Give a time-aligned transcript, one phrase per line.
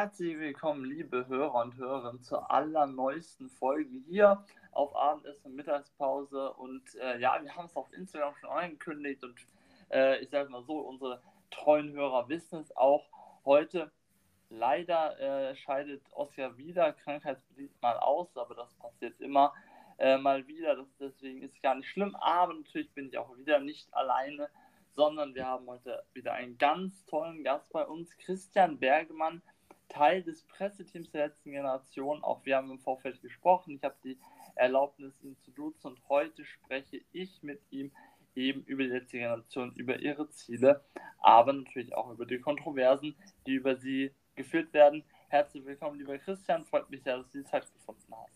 [0.00, 6.52] Herzlich willkommen, liebe Hörer und Hörerinnen, zur allerneuesten Folge hier auf Abendessen und Mittagspause.
[6.52, 9.34] Und äh, ja, wir haben es auf Instagram schon angekündigt und
[9.90, 11.20] äh, ich sage mal so, unsere
[11.50, 13.08] treuen Hörer wissen es auch.
[13.44, 13.90] Heute
[14.50, 19.52] leider äh, scheidet Oscar wieder krankheitsbedingt mal aus, aber das passiert immer
[19.98, 20.76] äh, mal wieder.
[20.76, 22.14] Das, deswegen ist es gar nicht schlimm.
[22.20, 24.48] Aber natürlich bin ich auch wieder nicht alleine,
[24.94, 29.42] sondern wir haben heute wieder einen ganz tollen Gast bei uns, Christian Bergemann,
[29.88, 32.22] Teil des Presseteams der letzten Generation.
[32.22, 33.76] Auch wir haben im Vorfeld gesprochen.
[33.76, 34.18] Ich habe die
[34.54, 37.92] Erlaubnis, ihn zu duzen und heute spreche ich mit ihm
[38.34, 40.84] eben über die letzte Generation, über ihre Ziele,
[41.20, 43.16] aber natürlich auch über die Kontroversen,
[43.46, 45.04] die über sie geführt werden.
[45.28, 46.64] Herzlich willkommen, lieber Christian.
[46.64, 48.32] Freut mich sehr, dass du die Zeit gefunden hast.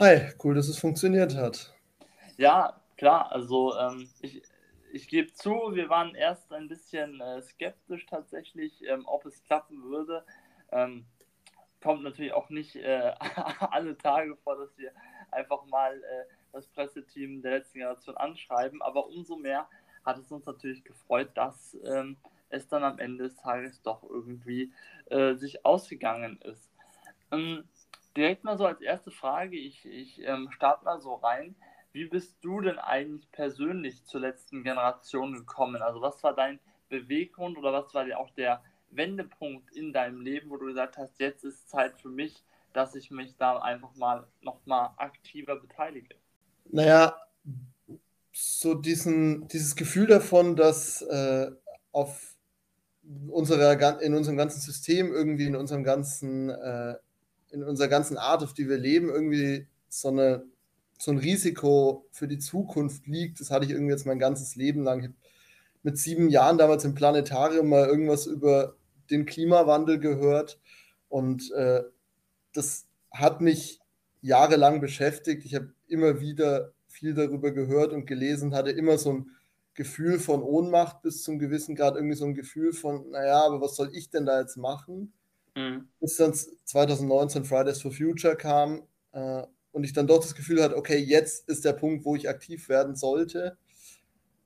[0.00, 1.74] Hi, cool, dass es funktioniert hat.
[2.36, 3.32] Ja, klar.
[3.32, 4.42] Also ähm, ich,
[4.98, 9.84] ich gebe zu, wir waren erst ein bisschen äh, skeptisch tatsächlich, ähm, ob es klappen
[9.84, 10.24] würde.
[10.72, 11.06] Ähm,
[11.80, 13.14] kommt natürlich auch nicht äh,
[13.70, 14.90] alle Tage vor, dass wir
[15.30, 18.82] einfach mal äh, das Presseteam der letzten Generation anschreiben.
[18.82, 19.68] Aber umso mehr
[20.04, 22.16] hat es uns natürlich gefreut, dass ähm,
[22.48, 24.72] es dann am Ende des Tages doch irgendwie
[25.10, 26.72] äh, sich ausgegangen ist.
[27.30, 27.68] Ähm,
[28.16, 31.54] direkt mal so als erste Frage, ich, ich ähm, starte mal so rein.
[31.98, 35.82] Wie bist du denn eigentlich persönlich zur letzten Generation gekommen?
[35.82, 40.48] Also was war dein Beweggrund oder was war dir auch der Wendepunkt in deinem Leben,
[40.48, 44.28] wo du gesagt hast, jetzt ist Zeit für mich, dass ich mich da einfach mal
[44.42, 46.14] nochmal aktiver beteilige?
[46.70, 47.16] Naja,
[48.32, 51.50] so diesen, dieses Gefühl davon, dass äh,
[51.90, 52.36] auf
[53.28, 56.94] unserer, in unserem ganzen System, irgendwie in unserem ganzen äh,
[57.50, 60.44] in unserer ganzen Art, auf die wir leben, irgendwie so, eine,
[60.98, 63.40] so ein Risiko für die Zukunft liegt.
[63.40, 65.00] Das hatte ich irgendwie jetzt mein ganzes Leben lang.
[65.00, 65.16] Ich habe
[65.82, 68.74] mit sieben Jahren damals im Planetarium mal irgendwas über
[69.10, 70.60] den Klimawandel gehört
[71.08, 71.82] und äh,
[72.52, 73.80] das hat mich
[74.20, 75.44] jahrelang beschäftigt.
[75.44, 79.30] Ich habe immer wieder viel darüber gehört und gelesen, hatte immer so ein
[79.74, 83.76] Gefühl von Ohnmacht bis zum gewissen Grad, irgendwie so ein Gefühl von, naja, aber was
[83.76, 85.12] soll ich denn da jetzt machen?
[85.54, 85.88] Mhm.
[86.00, 89.44] Bis dann 2019 Fridays for Future kam äh,
[89.78, 92.68] und ich dann doch das Gefühl hatte, okay, jetzt ist der Punkt, wo ich aktiv
[92.68, 93.56] werden sollte.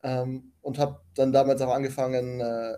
[0.02, 2.76] Ähm, und habe dann damals auch angefangen, äh,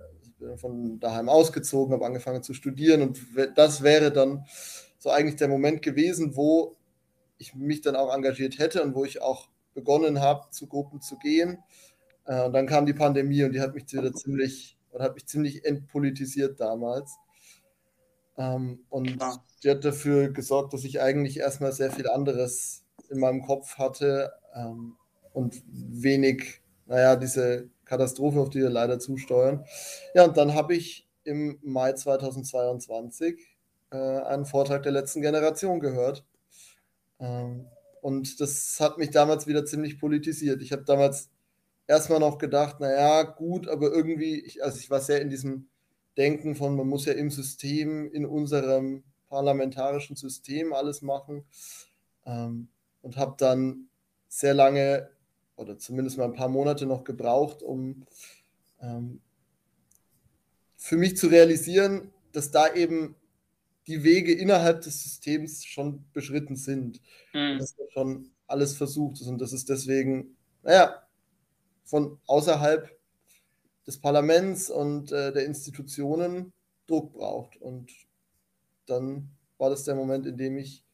[0.56, 3.18] von daheim ausgezogen, habe angefangen zu studieren und
[3.56, 4.44] das wäre dann
[4.98, 6.76] so eigentlich der Moment gewesen, wo
[7.38, 11.18] ich mich dann auch engagiert hätte und wo ich auch begonnen habe, zu Gruppen zu
[11.18, 11.58] gehen.
[12.24, 15.26] Äh, und dann kam die Pandemie und die hat mich wieder ziemlich oder hat mich
[15.26, 17.16] ziemlich entpolitisiert damals.
[18.36, 19.44] Ähm, und ja.
[19.62, 24.32] die hat dafür gesorgt, dass ich eigentlich erstmal sehr viel anderes in meinem Kopf hatte
[24.54, 24.96] ähm,
[25.32, 29.64] und wenig, naja, diese Katastrophe, auf die wir leider zusteuern.
[30.14, 33.38] Ja, und dann habe ich im Mai 2022
[33.90, 36.24] äh, einen Vortrag der letzten Generation gehört.
[37.20, 37.66] Ähm,
[38.00, 40.60] und das hat mich damals wieder ziemlich politisiert.
[40.60, 41.30] Ich habe damals
[41.86, 45.68] erstmal noch gedacht, naja, gut, aber irgendwie, ich, also ich war sehr in diesem
[46.16, 51.44] Denken von, man muss ja im System, in unserem parlamentarischen System alles machen.
[52.24, 52.68] Ähm,
[53.02, 53.88] und habe dann
[54.28, 55.10] sehr lange
[55.56, 58.06] oder zumindest mal ein paar Monate noch gebraucht, um
[58.80, 59.20] ähm,
[60.76, 63.14] für mich zu realisieren, dass da eben
[63.86, 67.00] die Wege innerhalb des Systems schon beschritten sind.
[67.32, 67.58] Mhm.
[67.58, 71.02] Dass da schon alles versucht ist und dass es deswegen, naja,
[71.84, 72.90] von außerhalb
[73.86, 76.52] des Parlaments und äh, der Institutionen
[76.86, 77.56] Druck braucht.
[77.56, 77.90] Und
[78.86, 80.84] dann war das der Moment, in dem ich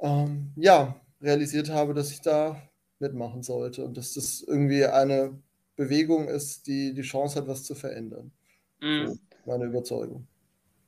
[0.00, 2.60] ähm, ja, realisiert habe, dass ich da
[2.98, 5.38] mitmachen sollte und dass das irgendwie eine
[5.76, 8.32] Bewegung ist, die die Chance hat, was zu verändern.
[8.80, 9.08] Mhm.
[9.08, 10.26] So, meine Überzeugung.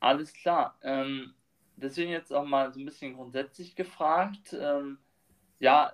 [0.00, 0.79] Alles klar.
[0.82, 1.35] Ähm,
[1.76, 4.56] deswegen jetzt auch mal so ein bisschen grundsätzlich gefragt.
[4.59, 4.99] Ähm,
[5.59, 5.93] ja,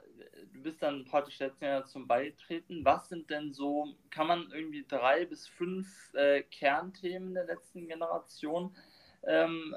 [0.62, 2.84] bist dann praktisch letzten Jahr zum Beitreten.
[2.84, 8.76] Was sind denn so, kann man irgendwie drei bis fünf äh, Kernthemen der letzten Generation
[9.24, 9.74] ähm,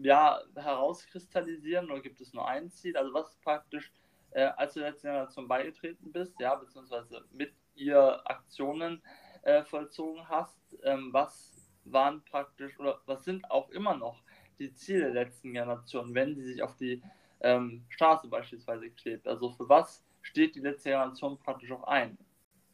[0.00, 2.96] ja, herauskristallisieren oder gibt es nur ein Ziel?
[2.96, 3.92] Also was praktisch,
[4.30, 9.02] äh, als du letzten Jahr zum Beigetreten bist, ja, beziehungsweise mit ihr Aktionen
[9.42, 14.22] äh, vollzogen hast, ähm, was waren praktisch oder was sind auch immer noch
[14.58, 17.02] die Ziele der letzten Generation, wenn sie sich auf die
[17.40, 19.26] ähm, Straße beispielsweise klebt?
[19.26, 22.18] Also für was steht die letzte Generation praktisch auch ein?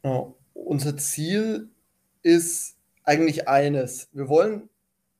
[0.03, 1.69] Ja, unser Ziel
[2.21, 4.09] ist eigentlich eines.
[4.11, 4.69] Wir wollen,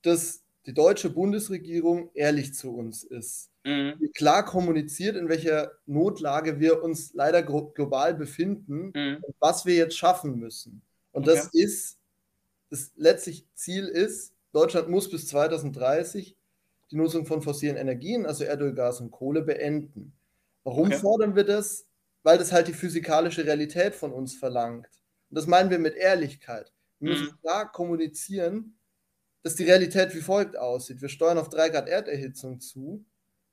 [0.02, 3.50] dass die deutsche Bundesregierung ehrlich zu uns ist.
[3.64, 4.10] Mhm.
[4.14, 9.18] Klar kommuniziert, in welcher Notlage wir uns leider global befinden mhm.
[9.22, 10.82] und was wir jetzt schaffen müssen.
[11.12, 11.36] Und okay.
[11.36, 11.98] das ist,
[12.70, 16.36] das letztliche Ziel ist, Deutschland muss bis 2030
[16.90, 20.12] die Nutzung von fossilen Energien, also Erdöl, Gas und Kohle, beenden.
[20.64, 20.96] Warum okay.
[20.96, 21.86] fordern wir das?
[22.26, 24.88] Weil das halt die physikalische Realität von uns verlangt.
[25.30, 26.72] Und das meinen wir mit Ehrlichkeit.
[26.98, 27.40] Wir müssen mhm.
[27.40, 28.80] klar kommunizieren,
[29.44, 31.00] dass die Realität wie folgt aussieht.
[31.00, 33.04] Wir steuern auf 3 Grad Erderhitzung zu.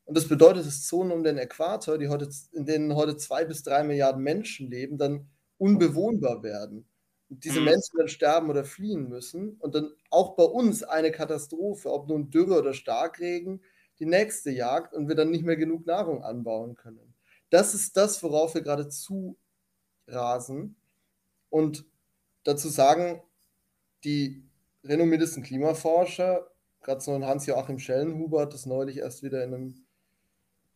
[0.06, 3.62] Und das bedeutet, dass Zonen um den Äquator, die heute, in denen heute zwei bis
[3.62, 5.28] drei Milliarden Menschen leben, dann
[5.60, 6.88] unbewohnbar werden.
[7.30, 7.66] Und diese mhm.
[7.66, 9.52] Menschen dann sterben oder fliehen müssen.
[9.60, 13.62] Und dann auch bei uns eine Katastrophe, ob nun Dürre oder Starkregen,
[14.00, 17.13] die nächste jagt und wir dann nicht mehr genug Nahrung anbauen können.
[17.54, 20.76] Das ist das, worauf wir gerade zurasen.
[21.52, 21.86] Und
[22.44, 23.22] dazu sagen
[24.04, 24.44] die
[24.84, 26.48] renommiertesten Klimaforscher,
[26.82, 29.86] gerade so ein Hans-Joachim Schellenhuber hat das neulich erst wieder in einem,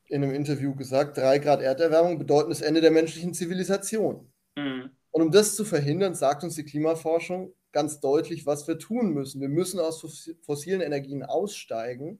[0.05, 4.31] in einem Interview gesagt, drei Grad Erderwärmung bedeuten das Ende der menschlichen Zivilisation.
[4.55, 4.91] Mhm.
[5.09, 9.41] Und um das zu verhindern, sagt uns die Klimaforschung ganz deutlich, was wir tun müssen.
[9.41, 12.19] Wir müssen aus fossilen Energien aussteigen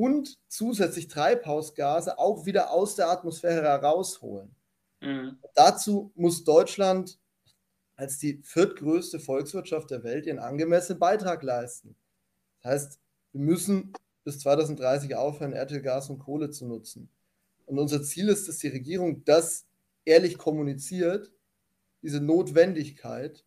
[0.00, 4.56] und zusätzlich Treibhausgase auch wieder aus der Atmosphäre herausholen.
[5.02, 5.38] Mhm.
[5.54, 7.18] Dazu muss Deutschland
[7.96, 11.96] als die viertgrößte Volkswirtschaft der Welt ihren angemessenen Beitrag leisten.
[12.62, 13.00] Das heißt,
[13.32, 13.92] wir müssen
[14.24, 17.10] bis 2030 aufhören, Erdöl, Gas und Kohle zu nutzen.
[17.66, 19.66] Und unser Ziel ist, dass die Regierung das
[20.06, 21.30] ehrlich kommuniziert,
[22.00, 23.44] diese Notwendigkeit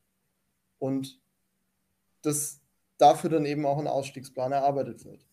[0.78, 1.20] und
[2.22, 2.62] dass
[3.00, 5.26] dafür dann eben auch ein Ausstiegsplan erarbeitet wird.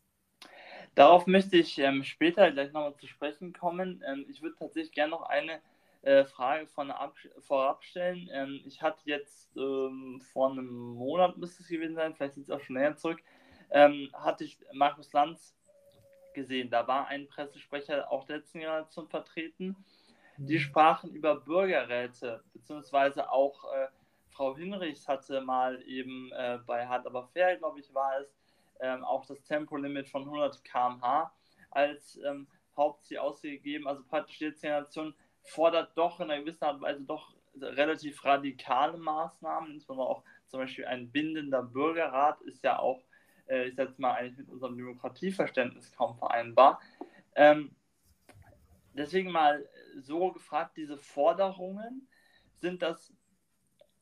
[1.01, 4.05] Darauf möchte ich ähm, später gleich nochmal zu sprechen kommen.
[4.07, 5.63] Ähm, ich würde tatsächlich gerne noch eine
[6.03, 8.29] äh, Frage von ab, vorab stellen.
[8.31, 12.51] Ähm, ich hatte jetzt ähm, vor einem Monat, müsste es gewesen sein, vielleicht ist es
[12.51, 13.23] auch schon näher zurück,
[13.71, 15.57] ähm, hatte ich Markus Lanz
[16.35, 16.69] gesehen.
[16.69, 19.77] Da war ein Pressesprecher auch der letzten Generation vertreten.
[20.37, 20.61] Die mhm.
[20.61, 23.87] sprachen über Bürgerräte, beziehungsweise auch äh,
[24.29, 28.40] Frau Hinrichs hatte mal eben äh, bei Hart aber fair, glaube ich, war es,
[28.81, 31.33] ähm, auch das Tempolimit von 100 km/h
[31.71, 33.87] als ähm, Hauptziel ausgegeben.
[33.87, 38.97] Also praktisch die Generation fordert doch in einer gewissen Art und Weise doch relativ radikale
[38.97, 43.03] Maßnahmen, insbesondere auch zum Beispiel ein bindender Bürgerrat ist ja auch,
[43.49, 46.81] äh, ich sage mal, eigentlich mit unserem Demokratieverständnis kaum vereinbar.
[47.35, 47.75] Ähm,
[48.95, 52.09] deswegen mal so gefragt, diese Forderungen,
[52.61, 53.13] sind das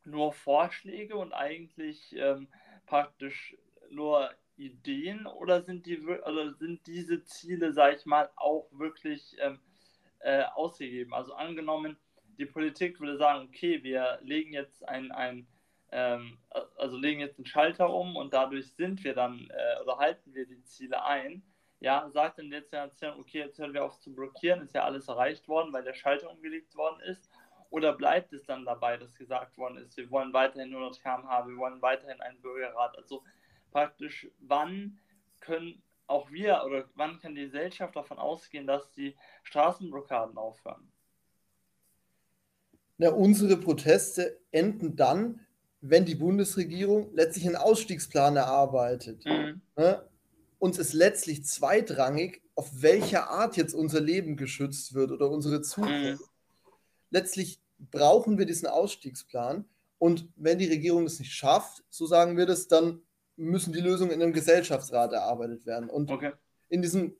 [0.04, 2.48] nur Vorschläge und eigentlich ähm,
[2.86, 3.56] praktisch
[3.90, 9.60] nur Ideen oder sind, die, oder sind diese Ziele, sage ich mal, auch wirklich ähm,
[10.20, 11.14] äh, ausgegeben.
[11.14, 11.96] Also angenommen,
[12.38, 15.46] die Politik würde sagen, okay, wir legen jetzt ein, ein
[15.90, 16.38] ähm,
[16.76, 20.46] also legen jetzt einen Schalter um und dadurch sind wir dann äh, oder halten wir
[20.46, 21.42] die Ziele ein.
[21.80, 25.08] Ja, sagt dann jetzt Nation, okay, jetzt hören wir auf zu blockieren, ist ja alles
[25.08, 27.30] erreicht worden, weil der Schalter umgelegt worden ist.
[27.70, 31.56] Oder bleibt es dann dabei, dass gesagt worden ist, wir wollen weiterhin 100 km/h, wir
[31.56, 32.96] wollen weiterhin einen Bürgerrat?
[32.96, 33.22] Also
[33.70, 34.98] praktisch, wann
[35.40, 40.90] können auch wir oder wann kann die Gesellschaft davon ausgehen, dass die Straßenblockaden aufhören?
[42.96, 45.46] Na, unsere Proteste enden dann,
[45.80, 49.24] wenn die Bundesregierung letztlich einen Ausstiegsplan erarbeitet.
[49.24, 49.60] Mhm.
[49.76, 50.08] Ne?
[50.58, 56.20] Uns ist letztlich zweitrangig, auf welche Art jetzt unser Leben geschützt wird oder unsere Zukunft.
[56.20, 56.26] Mhm.
[57.10, 59.64] Letztlich brauchen wir diesen Ausstiegsplan.
[59.98, 63.02] Und wenn die Regierung es nicht schafft, so sagen wir das, dann
[63.38, 65.88] müssen die Lösungen in einem Gesellschaftsrat erarbeitet werden.
[65.88, 66.32] Und okay.
[66.68, 67.16] in diesem,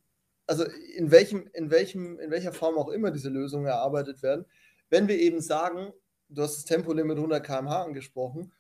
[0.47, 0.65] also
[0.97, 4.45] in welchem, in welchem, in welcher Form auch immer diese Lösungen erarbeitet werden,
[4.91, 5.93] wenn wir eben sagen,
[6.29, 8.53] du hast das Tempolimit 100 km/h angesprochen,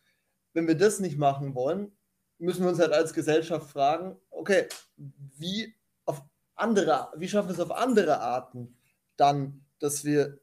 [0.53, 1.97] wenn wir das nicht machen wollen,
[2.38, 5.75] müssen wir uns halt als Gesellschaft fragen, okay, wie
[6.05, 6.23] auf
[6.55, 8.77] andere, wie schaffen wir es auf andere Arten
[9.17, 10.38] dann, dass wir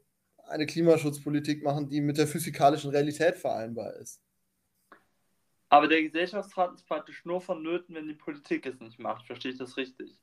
[0.47, 4.21] eine Klimaschutzpolitik machen, die mit der physikalischen Realität vereinbar ist?
[5.69, 9.25] Aber der Gesellschaftsrat ist praktisch nur vonnöten, wenn die Politik es nicht macht.
[9.25, 10.17] Verstehe ich das richtig?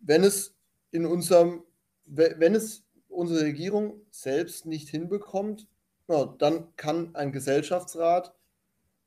[0.00, 0.56] Wenn es
[0.90, 1.64] in unserem,
[2.04, 5.66] wenn es unsere Regierung selbst nicht hinbekommt,
[6.08, 8.34] ja, dann kann ein Gesellschaftsrat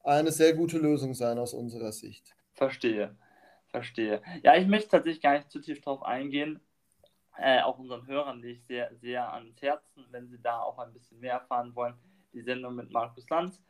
[0.04, 2.36] eine sehr gute Lösung sein aus unserer Sicht.
[2.54, 3.16] Verstehe,
[3.70, 4.22] verstehe.
[4.44, 6.60] Ja, ich möchte tatsächlich gar nicht zu tief darauf eingehen.
[7.38, 11.20] Äh, auch unseren Hörern ich sehr, sehr ans Herzen, wenn sie da auch ein bisschen
[11.20, 11.96] mehr erfahren wollen.
[12.34, 13.62] Die Sendung mit Markus Lanz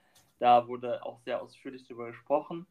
[0.42, 2.66] da wurde auch sehr ausführlich darüber gesprochen.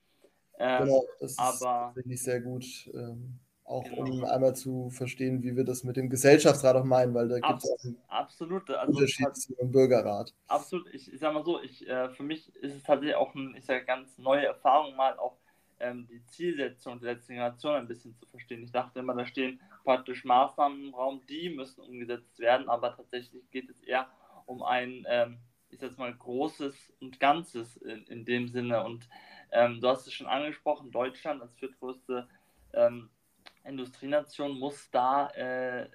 [0.59, 2.65] Ähm, genau, das aber, finde ich sehr gut.
[2.93, 4.03] Ähm, auch genau.
[4.03, 7.63] um einmal zu verstehen, wie wir das mit dem Gesellschaftsrat auch meinen, weil da gibt
[7.63, 10.35] es auch einen absolut, also Unterschied zu einem Bürgerrat.
[10.49, 13.57] Absolut, ich, ich sage mal so, ich, äh, für mich ist es tatsächlich auch eine
[13.57, 15.37] ich sag, ganz neue Erfahrung, mal auch
[15.79, 18.65] ähm, die Zielsetzung der letzten Generation ein bisschen zu verstehen.
[18.65, 23.49] Ich dachte immer, da stehen praktisch Maßnahmen im Raum, die müssen umgesetzt werden, aber tatsächlich
[23.53, 24.09] geht es eher
[24.47, 25.39] um ein ähm,
[25.73, 28.85] ich jetzt mal, Großes und Ganzes in, in dem Sinne.
[28.85, 29.09] Und
[29.53, 32.29] Ähm, du hast es schon angesprochen, Deutschland als viertgrößte
[32.73, 33.11] ähm,
[33.65, 35.91] Industrienation muss da äh,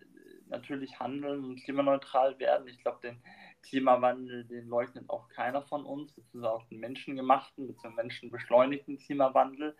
[0.47, 2.67] natürlich handeln und klimaneutral werden.
[2.67, 3.21] Ich glaube, den
[3.63, 9.75] Klimawandel, den leugnet auch keiner von uns, beziehungsweise auch den menschengemachten, beziehungsweise menschenbeschleunigten Klimawandel.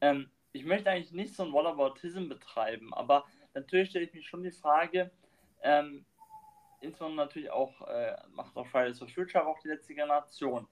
[0.00, 4.42] Ähm, ich möchte eigentlich nicht so ein Whataboutism betreiben, aber natürlich stelle ich mich schon
[4.42, 5.10] die Frage,
[5.62, 6.06] ähm,
[6.84, 10.66] insbesondere natürlich auch, äh, macht auch Fridays for Future auch die letzte Generation,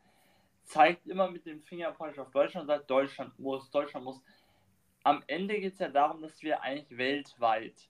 [0.65, 4.23] zeigt immer mit dem Finger auf Deutschland und sagt, Deutschland muss, Deutschland muss.
[5.03, 7.89] Am Ende geht es ja darum, dass wir eigentlich weltweit,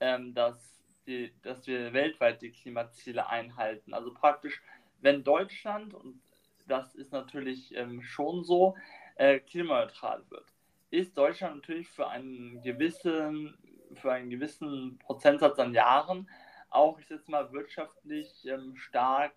[0.00, 3.92] ähm, dass, die, dass wir weltweit die Klimaziele einhalten.
[3.92, 4.62] Also praktisch,
[5.00, 6.20] wenn Deutschland, und
[6.68, 8.76] das ist natürlich ähm, schon so,
[9.16, 10.46] äh, klimaneutral wird,
[10.90, 13.58] ist Deutschland natürlich für einen gewissen,
[13.94, 16.28] für einen gewissen Prozentsatz an Jahren
[16.74, 19.34] auch, ich jetzt mal, wirtschaftlich ähm, stark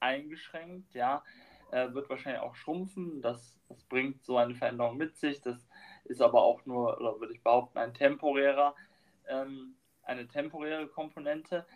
[0.00, 1.22] eingeschränkt, ja,
[1.70, 3.22] äh, wird wahrscheinlich auch schrumpfen.
[3.22, 5.40] Das, das bringt so eine Veränderung mit sich.
[5.40, 5.66] Das
[6.04, 8.74] ist aber auch nur, oder würde ich behaupten, ein temporärer,
[9.28, 11.66] ähm, eine temporäre Komponente.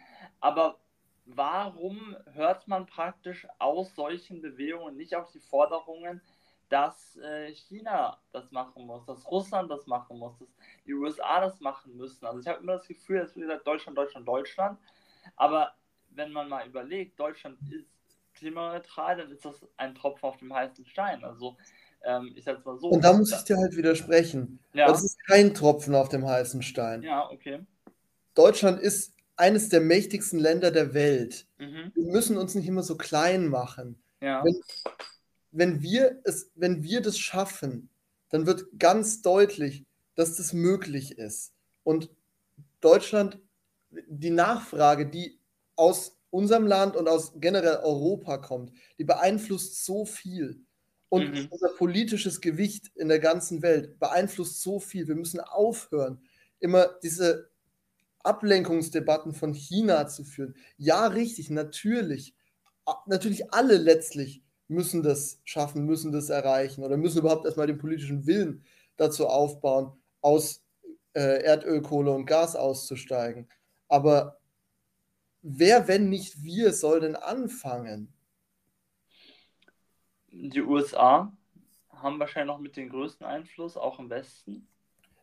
[0.40, 0.78] Aber
[1.26, 6.20] warum hört man praktisch aus solchen Bewegungen nicht auf die Forderungen,
[6.70, 10.48] dass äh, China das machen muss, dass Russland das machen muss, dass
[10.86, 12.24] die USA das machen müssen.
[12.24, 14.78] Also ich habe immer das Gefühl, es wird gesagt Deutschland, Deutschland, Deutschland.
[15.36, 15.74] Aber
[16.10, 17.90] wenn man mal überlegt, Deutschland ist
[18.34, 21.24] klimaneutral, dann ist das ein Tropfen auf dem heißen Stein.
[21.24, 21.56] Also
[22.04, 22.88] ähm, ich sage mal so.
[22.88, 24.60] Und da muss ich dir halt widersprechen.
[24.72, 24.86] Ja.
[24.86, 27.02] Das ist kein Tropfen auf dem heißen Stein.
[27.02, 27.66] Ja, okay.
[28.34, 31.46] Deutschland ist eines der mächtigsten Länder der Welt.
[31.58, 31.90] Mhm.
[31.94, 34.00] Wir müssen uns nicht immer so klein machen.
[34.20, 34.44] Ja.
[34.44, 34.54] Wenn,
[35.52, 37.88] wenn wir es, wenn wir das schaffen,
[38.30, 41.52] dann wird ganz deutlich, dass das möglich ist.
[41.82, 42.10] Und
[42.80, 43.38] Deutschland,
[43.90, 45.38] die Nachfrage, die
[45.76, 50.60] aus unserem Land und aus generell Europa kommt, die beeinflusst so viel.
[51.08, 51.48] Und mhm.
[51.50, 55.08] unser politisches Gewicht in der ganzen Welt beeinflusst so viel.
[55.08, 56.22] Wir müssen aufhören,
[56.60, 57.50] immer diese
[58.22, 60.54] Ablenkungsdebatten von China zu führen.
[60.76, 62.34] Ja, richtig, natürlich.
[63.06, 68.26] Natürlich alle letztlich müssen das schaffen, müssen das erreichen oder müssen überhaupt erstmal den politischen
[68.26, 68.64] Willen
[68.96, 70.64] dazu aufbauen, aus
[71.14, 73.48] äh, Erdöl, Kohle und Gas auszusteigen.
[73.88, 74.38] Aber
[75.42, 78.12] wer, wenn nicht wir, soll denn anfangen?
[80.30, 81.32] Die USA
[81.90, 84.68] haben wahrscheinlich noch mit den größten Einfluss, auch im Westen.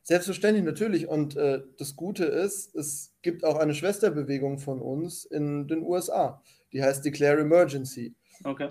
[0.04, 1.08] Selbstverständlich, natürlich.
[1.08, 6.42] Und äh, das Gute ist, es gibt auch eine Schwesterbewegung von uns in den USA.
[6.74, 8.14] Die heißt Declare Emergency.
[8.44, 8.70] Okay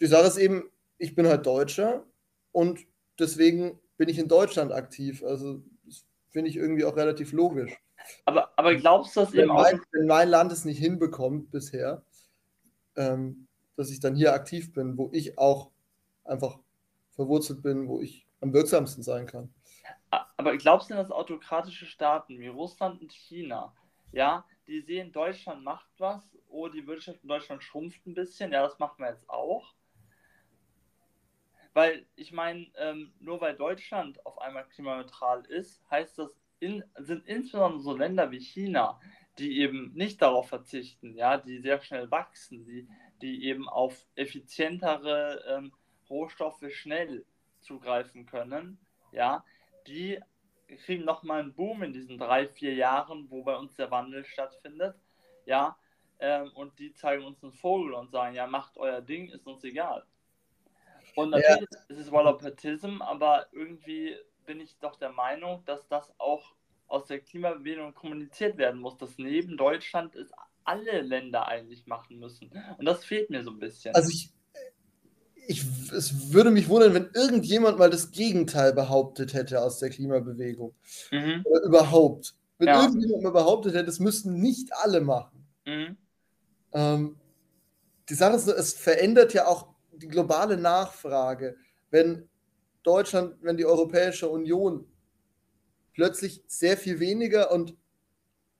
[0.00, 2.04] die Sache ist eben, ich bin halt Deutscher
[2.52, 2.80] und
[3.18, 5.22] deswegen bin ich in Deutschland aktiv.
[5.24, 7.76] Also das finde ich irgendwie auch relativ logisch.
[8.24, 9.84] Aber, aber glaubst du, dass wenn eben mein, auch...
[9.92, 12.02] Wenn mein Land es nicht hinbekommt bisher,
[12.96, 15.70] ähm, dass ich dann hier aktiv bin, wo ich auch
[16.24, 16.58] einfach
[17.12, 19.52] verwurzelt bin, wo ich am wirksamsten sein kann.
[20.10, 23.74] Aber glaubst du, dass autokratische Staaten wie Russland und China,
[24.12, 28.62] ja, die sehen, Deutschland macht was, oh, die Wirtschaft in Deutschland schrumpft ein bisschen, ja,
[28.62, 29.74] das machen wir jetzt auch.
[31.76, 37.26] Weil ich meine, ähm, nur weil Deutschland auf einmal klimaneutral ist, heißt das, in, sind
[37.26, 38.98] insbesondere so Länder wie China,
[39.38, 42.88] die eben nicht darauf verzichten, ja, die sehr schnell wachsen, die,
[43.20, 45.70] die eben auf effizientere ähm,
[46.08, 47.26] Rohstoffe schnell
[47.60, 48.78] zugreifen können,
[49.12, 49.44] ja,
[49.86, 50.18] die
[50.86, 54.96] kriegen nochmal einen Boom in diesen drei, vier Jahren, wo bei uns der Wandel stattfindet,
[55.44, 55.76] ja,
[56.20, 59.62] ähm, und die zeigen uns einen Vogel und sagen, ja, macht euer Ding, ist uns
[59.62, 60.06] egal.
[61.16, 61.78] Und natürlich ja.
[61.88, 66.54] ist es Walloppertism, aber irgendwie bin ich doch der Meinung, dass das auch
[66.88, 70.30] aus der Klimabewegung kommuniziert werden muss, dass neben Deutschland es
[70.64, 72.50] alle Länder eigentlich machen müssen.
[72.76, 73.94] Und das fehlt mir so ein bisschen.
[73.94, 74.30] Also ich,
[75.48, 80.74] ich, es würde mich wundern, wenn irgendjemand mal das Gegenteil behauptet hätte aus der Klimabewegung.
[81.10, 81.42] Mhm.
[81.44, 82.34] Oder überhaupt.
[82.58, 82.82] Wenn ja.
[82.82, 85.46] irgendjemand mal behauptet hätte, das müssten nicht alle machen.
[85.64, 85.96] Mhm.
[86.72, 87.16] Ähm,
[88.08, 91.56] die Sache ist, es verändert ja auch die globale Nachfrage,
[91.90, 92.28] wenn
[92.82, 94.86] Deutschland, wenn die Europäische Union
[95.92, 97.76] plötzlich sehr viel weniger und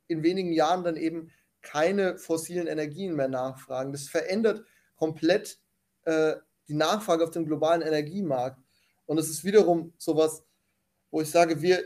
[0.08, 1.30] in wenigen Jahren dann eben
[1.62, 3.92] keine fossilen Energien mehr nachfragen.
[3.92, 4.64] Das verändert
[4.96, 5.58] komplett
[6.04, 6.36] äh,
[6.68, 8.60] die Nachfrage auf dem globalen Energiemarkt.
[9.06, 10.44] Und es ist wiederum sowas,
[11.10, 11.82] wo ich sage, wir,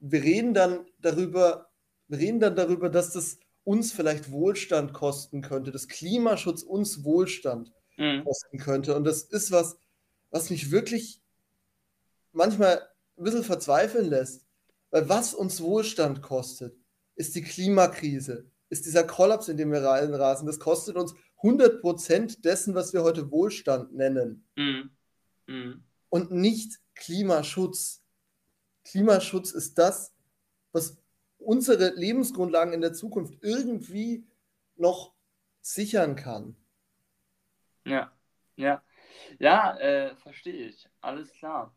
[0.00, 1.70] wir reden dann darüber,
[2.08, 7.72] wir reden dann darüber, dass das uns vielleicht Wohlstand kosten könnte, dass Klimaschutz uns Wohlstand
[7.98, 8.24] mhm.
[8.24, 8.96] kosten könnte.
[8.96, 9.78] Und das ist was,
[10.30, 11.20] was mich wirklich
[12.32, 12.80] manchmal
[13.16, 14.46] ein bisschen verzweifeln lässt.
[14.90, 16.74] Weil was uns Wohlstand kostet,
[17.14, 20.46] ist die Klimakrise, ist dieser Kollaps, in dem wir reinrasen.
[20.46, 24.46] Das kostet uns 100% dessen, was wir heute Wohlstand nennen.
[24.56, 24.90] Mhm.
[25.46, 25.84] mhm.
[26.08, 28.02] und nicht Klimaschutz.
[28.84, 30.14] Klimaschutz ist das,
[30.72, 30.96] was
[31.38, 34.26] unsere Lebensgrundlagen in der Zukunft irgendwie
[34.76, 35.14] noch
[35.60, 36.56] sichern kann.
[37.88, 38.12] Ja,
[38.56, 38.82] ja.
[39.38, 40.88] Ja, äh, verstehe ich.
[41.00, 41.74] Alles klar.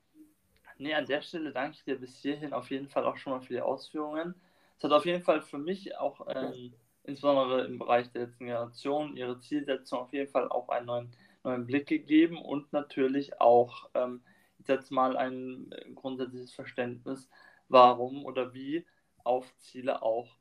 [0.78, 3.42] Nee, an der Stelle danke ich dir bis hierhin auf jeden Fall auch schon mal
[3.42, 4.36] für die Ausführungen.
[4.78, 9.16] Es hat auf jeden Fall für mich auch, ähm, insbesondere im Bereich der letzten Generation,
[9.16, 14.24] ihre Zielsetzung auf jeden Fall auch einen neuen, neuen Blick gegeben und natürlich auch ähm,
[14.68, 17.30] jetzt mal ein grundsätzliches Verständnis,
[17.68, 18.86] warum oder wie
[19.24, 20.36] auf Ziele auch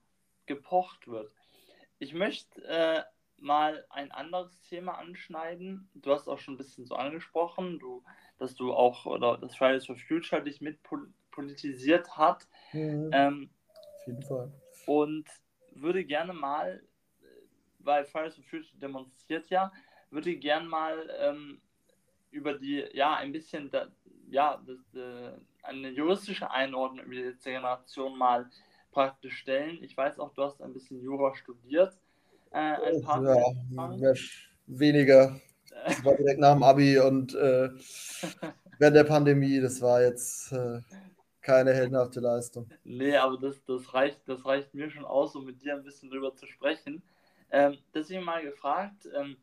[0.47, 1.35] gepocht wird.
[1.99, 3.03] Ich möchte äh,
[3.41, 5.89] mal ein anderes Thema anschneiden.
[5.95, 8.05] Du hast auch schon ein bisschen so angesprochen, du,
[8.39, 10.79] dass du auch, oder das Fridays for Future dich mit
[11.31, 12.47] politisiert hat.
[12.73, 13.11] Mhm.
[13.13, 13.51] Ähm,
[13.95, 14.53] Auf jeden Fall.
[14.87, 15.29] Und
[15.73, 16.83] würde gerne mal,
[17.79, 19.73] weil Fridays for Future demonstriert ja,
[20.11, 21.61] würde gerne mal ähm,
[22.31, 23.89] über die, ja, ein bisschen, da,
[24.29, 25.33] ja, das, äh,
[25.63, 28.49] eine juristische Einordnung über die letzte Generation mal
[28.91, 29.83] praktisch stellen.
[29.83, 31.97] Ich weiß auch, du hast ein bisschen Jura studiert.
[32.53, 34.15] Äh, ein paar ja,
[34.67, 35.41] weniger.
[35.87, 37.71] Das war direkt nach dem Abi und äh,
[38.79, 40.81] während der Pandemie, das war jetzt äh,
[41.41, 42.69] keine heldenhafte Leistung.
[42.85, 46.11] Nee, aber das, das, reicht, das reicht mir schon aus, um mit dir ein bisschen
[46.11, 47.03] drüber zu sprechen.
[47.51, 49.37] Ähm, deswegen mal gefragt, ähm,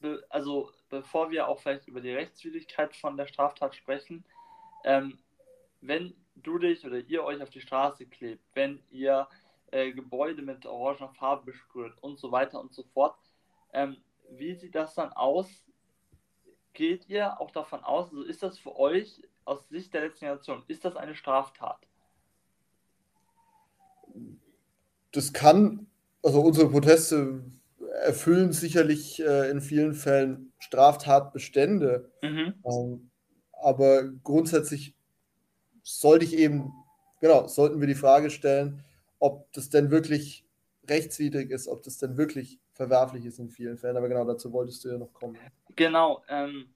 [0.00, 4.24] be also bevor wir auch vielleicht über die Rechtswidrigkeit von der Straftat sprechen,
[4.84, 5.18] ähm,
[5.80, 9.28] wenn du dich oder ihr euch auf die Straße klebt, wenn ihr
[9.72, 13.16] äh, Gebäude mit orangener Farbe besprüht und so weiter und so fort,
[13.72, 13.96] ähm,
[14.30, 15.48] wie sieht das dann aus?
[16.72, 20.62] Geht ihr auch davon aus, also ist das für euch aus Sicht der letzten Generation,
[20.68, 21.78] ist das eine Straftat?
[25.12, 25.88] Das kann,
[26.22, 27.44] also unsere Proteste
[28.04, 32.10] erfüllen sicherlich äh, in vielen Fällen Straftatbestände.
[32.22, 32.54] Mhm.
[32.64, 33.10] Ähm,
[33.52, 34.94] aber grundsätzlich
[35.82, 36.72] sollte ich eben,
[37.20, 38.84] genau, sollten wir die Frage stellen,
[39.20, 40.44] ob das denn wirklich
[40.88, 43.96] rechtswidrig ist, ob das denn wirklich verwerflich ist in vielen Fällen.
[43.96, 45.38] Aber genau dazu wolltest du ja noch kommen.
[45.76, 46.74] Genau, ähm,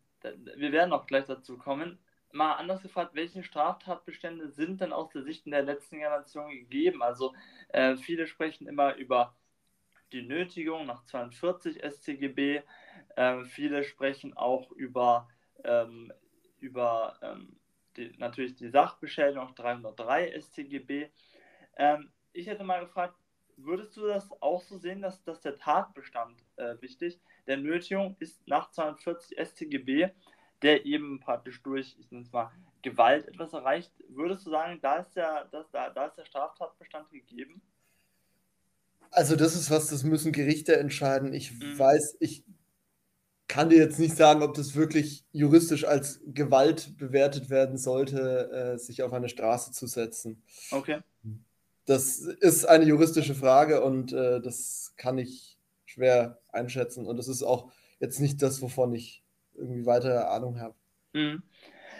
[0.57, 1.99] wir werden auch gleich dazu kommen.
[2.33, 7.03] Mal anders gefragt, welche Straftatbestände sind denn aus der Sicht der letzten Generation gegeben?
[7.03, 7.33] Also
[7.69, 9.35] äh, viele sprechen immer über
[10.13, 12.63] die Nötigung nach 42 StGB.
[13.17, 15.29] Äh, viele sprechen auch über,
[15.63, 16.13] ähm,
[16.59, 17.57] über ähm,
[17.97, 21.09] die, natürlich die Sachbeschädigung nach 303 StGB.
[21.77, 23.17] Ähm, ich hätte mal gefragt,
[23.57, 28.47] würdest du das auch so sehen, dass, dass der Tatbestand äh, wichtig der Nötigung ist
[28.47, 30.11] nach 42 StGB,
[30.63, 32.51] der eben praktisch durch, ich nenne es mal,
[32.83, 33.93] Gewalt etwas erreicht.
[34.09, 37.63] Würdest du sagen, da ist der, das, da, da ist der Straftatbestand gegeben?
[39.11, 41.33] Also das ist was, das müssen Gerichte entscheiden.
[41.33, 41.79] Ich mhm.
[41.79, 42.45] weiß, ich
[43.47, 48.79] kann dir jetzt nicht sagen, ob das wirklich juristisch als Gewalt bewertet werden sollte, äh,
[48.79, 50.43] sich auf eine Straße zu setzen.
[50.71, 51.01] Okay.
[51.87, 57.07] Das ist eine juristische Frage und äh, das kann ich schwer einschätzen.
[57.07, 57.71] Und das ist auch
[58.01, 59.23] jetzt nicht das, wovon ich
[59.55, 60.75] irgendwie weitere Ahnung habe.
[61.13, 61.43] Mhm.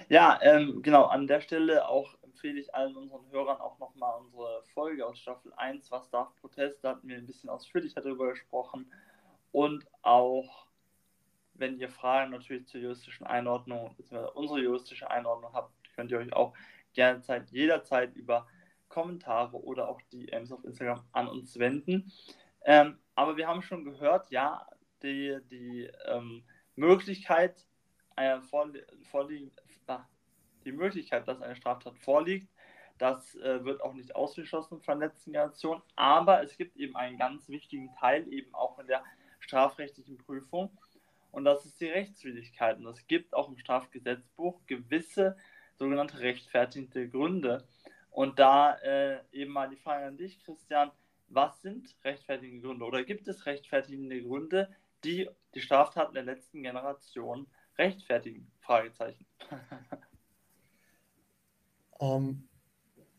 [0.09, 4.63] Ja, ähm, genau, an der Stelle auch empfehle ich allen unseren Hörern auch nochmal unsere
[4.75, 6.83] Folge aus Staffel 1, Was darf Protest?
[6.83, 8.93] Da hatten wir ein bisschen ausführlicher darüber gesprochen.
[9.53, 10.67] Und auch,
[11.55, 16.33] wenn ihr Fragen natürlich zur juristischen Einordnung, beziehungsweise unsere juristische Einordnung habt, könnt ihr euch
[16.33, 16.55] auch
[16.93, 18.47] gerne Zeit, jederzeit über
[18.95, 22.13] Kommentare oder auch DMs auf Instagram an uns wenden.
[22.65, 24.67] Ähm, aber wir haben schon gehört, ja,
[25.03, 26.45] die, die ähm,
[26.77, 27.67] Möglichkeit,
[28.17, 29.51] äh, vorlie vorlie
[30.65, 32.49] die Möglichkeit, dass eine Straftat vorliegt,
[32.97, 35.83] das äh, wird auch nicht ausgeschlossen von der letzten Generation.
[35.97, 39.03] Aber es gibt eben einen ganz wichtigen Teil, eben auch in der
[39.41, 40.71] strafrechtlichen Prüfung.
[41.33, 42.79] Und das ist die Rechtswidrigkeit.
[42.79, 45.37] Und es gibt auch im Strafgesetzbuch gewisse
[45.75, 47.67] sogenannte rechtfertigende Gründe,
[48.15, 50.93] und da äh, eben mal die Frage an dich, Christian,
[51.29, 54.69] was sind rechtfertigende Gründe oder gibt es rechtfertigende Gründe,
[55.03, 58.47] die die Straftaten der letzten Generation rechtfertigen?
[58.61, 59.27] Fragezeichen.
[61.99, 62.09] um,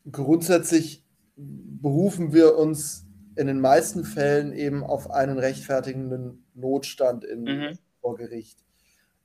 [0.05, 1.03] ähm, grundsätzlich
[1.35, 3.05] berufen wir uns
[3.35, 7.79] in den meisten Fällen eben auf einen rechtfertigenden Notstand in, mhm.
[7.99, 8.63] vor Gericht.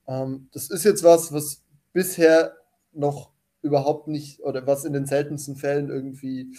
[0.04, 2.56] Um, ähm, das ist jetzt was, was bisher
[2.90, 3.30] noch
[3.62, 6.56] überhaupt nicht oder was in den seltensten Fällen irgendwie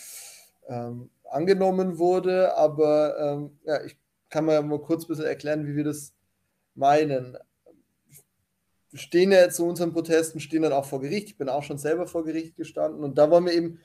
[0.67, 2.55] ähm, angenommen wurde.
[2.57, 3.97] Aber ähm, ja, ich
[4.29, 6.13] kann mal, mal kurz ein bisschen erklären, wie wir das
[6.75, 7.37] meinen.
[8.89, 11.29] Wir stehen ja zu unseren Protesten, stehen dann auch vor Gericht.
[11.29, 13.79] Ich bin auch schon selber vor Gericht gestanden und da wollen wir eben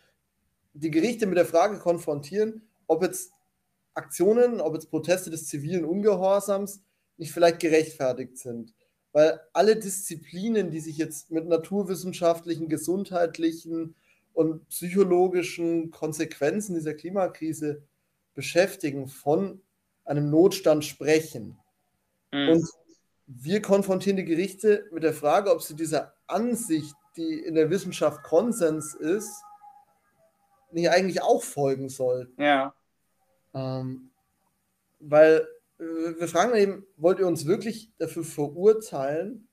[0.74, 3.32] die Gerichte mit der Frage konfrontieren, ob jetzt
[3.94, 6.82] Aktionen, ob jetzt Proteste des zivilen Ungehorsams
[7.16, 8.74] nicht vielleicht gerechtfertigt sind.
[9.16, 13.94] Weil alle Disziplinen, die sich jetzt mit naturwissenschaftlichen, gesundheitlichen
[14.34, 17.82] und psychologischen Konsequenzen dieser Klimakrise
[18.34, 19.62] beschäftigen, von
[20.04, 21.58] einem Notstand sprechen.
[22.30, 22.48] Mhm.
[22.50, 22.68] Und
[23.26, 28.22] wir konfrontieren die Gerichte mit der Frage, ob sie dieser Ansicht, die in der Wissenschaft
[28.22, 29.42] Konsens ist,
[30.72, 32.42] nicht eigentlich auch folgen sollten.
[32.42, 32.74] Ja.
[33.54, 34.10] Ähm,
[35.00, 39.48] weil wir fragen eben, wollt ihr uns wirklich dafür verurteilen,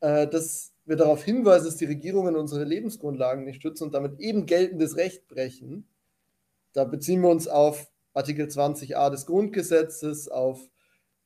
[0.00, 4.46] äh, dass wir darauf hinweisen, dass die Regierungen unsere Lebensgrundlagen nicht stützen und damit eben
[4.46, 5.86] geltendes Recht brechen?
[6.72, 10.60] Da beziehen wir uns auf Artikel 20a des Grundgesetzes, auf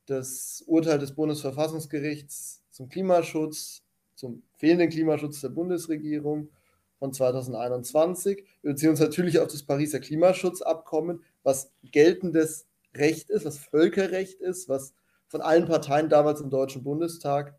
[0.06, 3.82] das Urteil des Bundesverfassungsgerichts zum Klimaschutz,
[4.14, 6.50] zum fehlenden Klimaschutz der Bundesregierung
[6.98, 8.44] von 2021.
[8.62, 12.65] Wir beziehen uns natürlich auf das Pariser Klimaschutzabkommen, was geltendes
[12.98, 14.94] Recht ist, was Völkerrecht ist, was
[15.28, 17.58] von allen Parteien damals im Deutschen Bundestag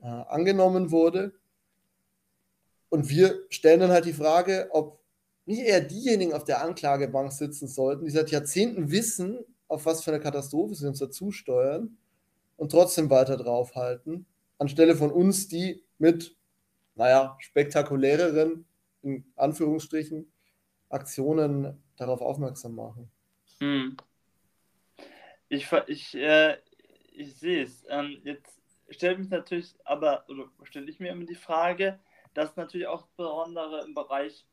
[0.00, 1.32] äh, angenommen wurde.
[2.88, 5.00] Und wir stellen dann halt die Frage, ob
[5.44, 10.10] nicht eher diejenigen auf der Anklagebank sitzen sollten, die seit Jahrzehnten wissen, auf was für
[10.12, 11.96] eine Katastrophe sie uns dazu steuern
[12.56, 14.26] und trotzdem weiter draufhalten,
[14.58, 16.36] anstelle von uns, die mit,
[16.94, 18.66] naja, spektakuläreren,
[19.02, 20.30] in Anführungsstrichen,
[20.90, 23.10] Aktionen darauf aufmerksam machen.
[23.60, 23.96] Hm.
[25.48, 26.58] Ich, ich, äh,
[27.12, 27.84] ich sehe es.
[27.88, 31.98] Ähm, jetzt stellt mich natürlich, aber, oder stelle ich mir immer die Frage,
[32.34, 34.46] dass natürlich auch besondere im Bereich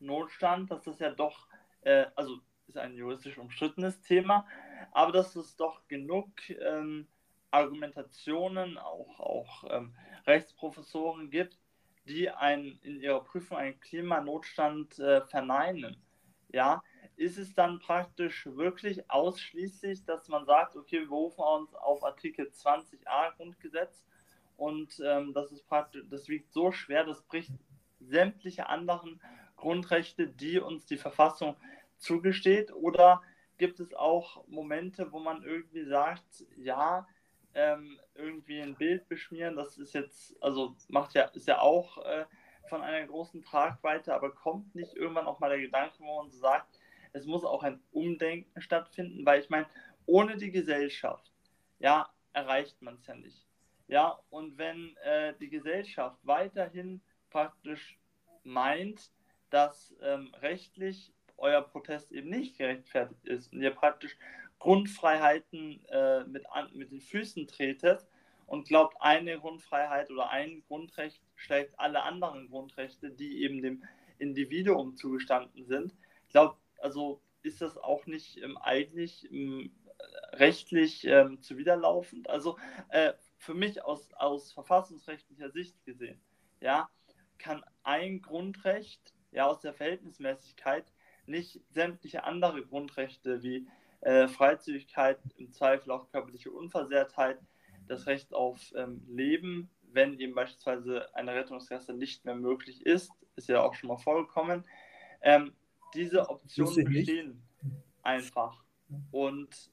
[0.00, 1.48] Notstand, dass das ja doch,
[1.82, 4.46] äh, also ist ein juristisch umstrittenes Thema,
[4.92, 7.08] aber dass es doch genug ähm,
[7.50, 9.94] Argumentationen, auch, auch ähm,
[10.26, 11.58] Rechtsprofessoren gibt,
[12.06, 15.96] die ein, in ihrer Prüfung einen Klimanotstand äh, verneinen.
[16.50, 16.82] Ja,
[17.18, 22.46] ist es dann praktisch wirklich ausschließlich, dass man sagt, okay, wir berufen uns auf Artikel
[22.46, 24.06] 20a Grundgesetz
[24.56, 27.50] und ähm, das ist praktisch, das wiegt so schwer, das bricht
[27.98, 29.20] sämtliche anderen
[29.56, 31.56] Grundrechte, die uns die Verfassung
[31.96, 32.72] zugesteht?
[32.72, 33.20] Oder
[33.56, 37.04] gibt es auch Momente, wo man irgendwie sagt, ja,
[37.54, 42.26] ähm, irgendwie ein Bild beschmieren, das ist jetzt, also macht ja, ist ja auch äh,
[42.68, 46.38] von einer großen Tragweite, aber kommt nicht irgendwann auch mal der Gedanke, wo man so
[46.38, 46.77] sagt,
[47.12, 49.66] es muss auch ein Umdenken stattfinden, weil ich meine,
[50.06, 51.32] ohne die Gesellschaft,
[51.78, 53.46] ja, erreicht man es ja nicht.
[53.88, 57.98] Ja, und wenn äh, die Gesellschaft weiterhin praktisch
[58.44, 59.10] meint,
[59.50, 64.16] dass ähm, rechtlich euer Protest eben nicht gerechtfertigt ist und ihr praktisch
[64.58, 68.06] Grundfreiheiten äh, mit, an, mit den Füßen tretet
[68.46, 73.84] und glaubt, eine Grundfreiheit oder ein Grundrecht schlägt alle anderen Grundrechte, die eben dem
[74.18, 75.94] Individuum zugestanden sind.
[76.26, 79.72] Ich glaube, also ist das auch nicht ähm, eigentlich ähm,
[80.32, 82.28] rechtlich ähm, zuwiderlaufend.
[82.28, 82.58] Also
[82.90, 86.20] äh, für mich aus, aus verfassungsrechtlicher Sicht gesehen,
[86.60, 86.88] ja,
[87.38, 90.92] kann ein Grundrecht ja aus der Verhältnismäßigkeit
[91.26, 93.68] nicht sämtliche andere Grundrechte wie
[94.00, 97.38] äh, Freizügigkeit, im Zweifel auch körperliche Unversehrtheit,
[97.86, 103.48] das Recht auf ähm, Leben, wenn eben beispielsweise eine Rettungsgasse nicht mehr möglich ist, ist
[103.48, 104.66] ja auch schon mal vorgekommen.
[105.22, 105.54] Ähm,
[105.94, 107.42] diese Optionen bestehen
[108.02, 108.62] einfach.
[109.10, 109.70] Und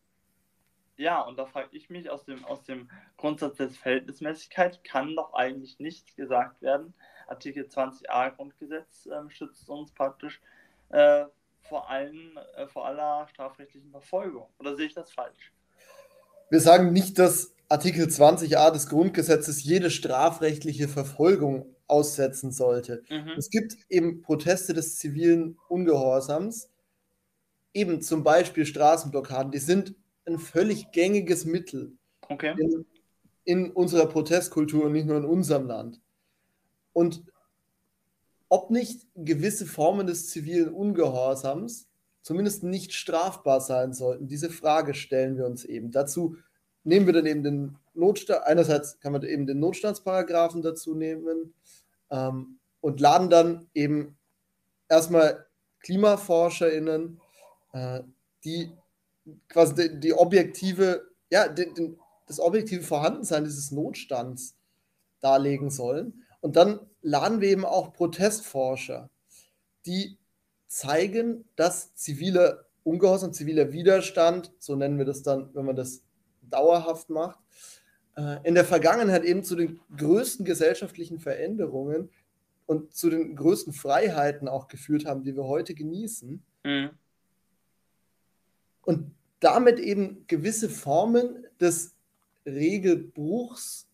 [0.98, 5.34] ja, und da frage ich mich aus dem, aus dem Grundsatz der Verhältnismäßigkeit, kann doch
[5.34, 6.94] eigentlich nicht gesagt werden,
[7.28, 10.42] Artikel 20a Grundgesetz äh, schützt uns praktisch
[10.90, 11.26] äh,
[11.62, 14.48] vor, allen, äh, vor aller strafrechtlichen Verfolgung.
[14.60, 15.52] Oder sehe ich das falsch?
[16.50, 23.04] Wir sagen nicht, dass Artikel 20a des Grundgesetzes jede strafrechtliche Verfolgung aussetzen sollte.
[23.10, 23.34] Mhm.
[23.38, 26.70] Es gibt eben Proteste des zivilen Ungehorsams,
[27.74, 29.96] eben zum Beispiel Straßenblockaden, die sind
[30.26, 31.98] ein völlig gängiges Mittel
[32.30, 32.56] okay.
[32.58, 32.86] in,
[33.44, 36.02] in unserer Protestkultur und nicht nur in unserem Land.
[36.94, 37.24] Und
[38.50, 41.90] ob nicht gewisse Formen des zivilen Ungehorsams
[42.22, 45.92] zumindest nicht strafbar sein sollten, diese Frage stellen wir uns eben.
[45.92, 46.38] Dazu
[46.84, 51.54] nehmen wir dann eben den Notstand, einerseits kann man eben den Notstandsparagraphen dazu nehmen
[52.10, 54.18] ähm, und laden dann eben
[54.90, 55.46] erstmal
[55.80, 57.20] KlimaforscherInnen,
[57.74, 58.02] äh,
[58.44, 58.72] die
[59.50, 64.56] quasi die, die objektive, ja, den, den, das objektive Vorhandensein dieses Notstands
[65.20, 66.26] darlegen sollen.
[66.42, 69.10] Und dann laden wir eben auch Protestforscher,
[69.86, 70.18] die
[70.68, 76.04] zeigen, dass ziviler Ungehorsam, ziviler Widerstand, so nennen wir das dann, wenn man das
[76.44, 77.40] dauerhaft macht,
[78.44, 82.10] in der Vergangenheit eben zu den größten gesellschaftlichen Veränderungen
[82.66, 86.42] und zu den größten Freiheiten auch geführt haben, die wir heute genießen.
[86.64, 86.90] Mhm.
[88.84, 91.94] Und damit eben gewisse Formen des
[92.46, 93.88] Regelbruchs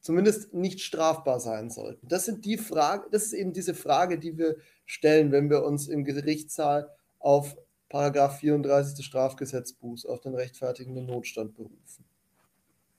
[0.00, 2.08] zumindest nicht strafbar sein sollten.
[2.08, 5.88] Das sind die Fragen, das ist eben diese Frage, die wir stellen, wenn wir uns
[5.88, 6.90] im Gerichtssaal
[7.20, 7.56] auf
[7.88, 12.04] Paragraph 34 des Strafgesetzbuchs auf den rechtfertigenden Notstand berufen.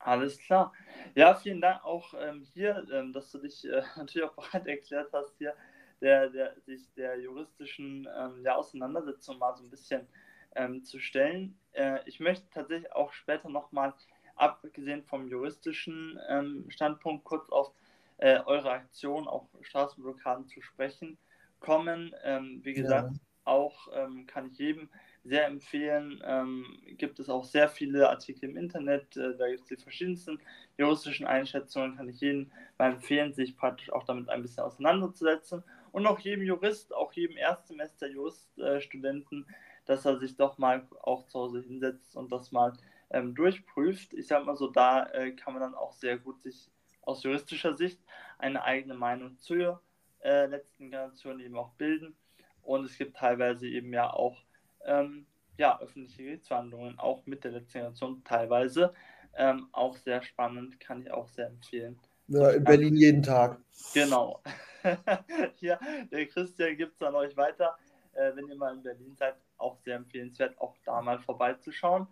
[0.06, 0.72] Alles klar.
[1.16, 5.12] Ja, vielen Dank auch ähm, hier, ähm, dass du dich äh, natürlich auch bereit erklärt
[5.12, 5.56] hast, hier
[6.00, 10.08] der, der, sich der juristischen ähm, der Auseinandersetzung mal so ein bisschen
[10.56, 11.58] ähm, zu stellen.
[11.72, 13.96] Äh, ich möchte tatsächlich auch später nochmal,
[14.36, 17.72] abgesehen vom juristischen ähm, Standpunkt, kurz auf
[18.18, 21.18] äh, eure Aktion, auch Straßenblockaden zu sprechen
[21.60, 22.14] kommen.
[22.24, 23.20] Ähm, wie gesagt, ja.
[23.46, 23.90] auch
[24.28, 24.90] kann ich jedem
[25.26, 26.22] sehr empfehlen.
[26.24, 26.66] Ähm,
[26.98, 30.40] gibt es auch sehr viele Artikel im Internet, äh, da gibt es die verschiedensten
[30.78, 35.64] juristischen Einschätzungen, kann ich jedem mal empfehlen, sich praktisch auch damit ein bisschen auseinanderzusetzen.
[35.92, 39.48] Und auch jedem Jurist, auch jedem Erstsemester Juriststudenten,
[39.86, 42.74] dass er sich doch mal auch zu Hause hinsetzt und das mal
[43.10, 44.14] ähm, durchprüft.
[44.14, 46.70] Ich sage mal so, da äh, kann man dann auch sehr gut sich
[47.02, 48.00] aus juristischer Sicht
[48.38, 49.82] eine eigene Meinung zur
[50.22, 52.16] äh, letzten Generation eben auch bilden.
[52.62, 54.38] Und es gibt teilweise eben ja auch
[54.86, 55.26] ähm,
[55.58, 58.94] ja, öffentliche Gerichtsverhandlungen, auch mit der letzten Generation teilweise.
[59.38, 62.00] Ähm, auch sehr spannend, kann ich auch sehr empfehlen.
[62.28, 63.60] Ja, in Berlin jeden Tag.
[63.94, 64.42] Genau.
[65.56, 65.80] Hier,
[66.12, 67.78] der Christian gibt es an euch weiter.
[68.14, 72.08] Äh, wenn ihr mal in Berlin seid, auch sehr empfehlenswert, auch da mal vorbeizuschauen.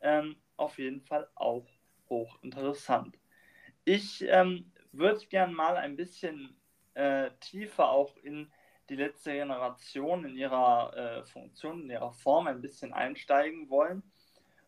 [0.00, 1.66] Ähm, auf jeden Fall auch
[2.08, 3.18] hochinteressant.
[3.84, 6.56] Ich ähm, würde gerne mal ein bisschen
[6.94, 8.50] äh, tiefer auch in
[8.92, 14.02] die letzte Generation in ihrer äh, Funktion, in ihrer Form ein bisschen einsteigen wollen.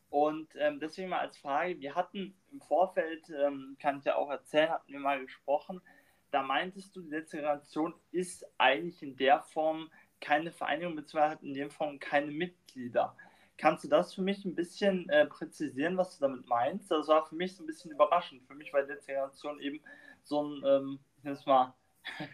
[0.09, 4.31] Und ähm, deswegen mal als Frage, wir hatten im Vorfeld, ähm, kann ich ja auch
[4.31, 5.83] erzählen, hatten wir mal gesprochen,
[6.31, 11.43] da meintest du, die letzte Generation ist eigentlich in der Form keine Vereinigung, beziehungsweise hat
[11.43, 13.17] in der Form keine Mitglieder.
[13.59, 16.91] Kannst du das für mich ein bisschen äh, präzisieren, was du damit meinst?
[16.91, 18.43] Das war für mich so ein bisschen überraschend.
[18.47, 19.81] Für mich war die letzte Generation eben
[20.23, 21.75] so ein, ähm, ich mal,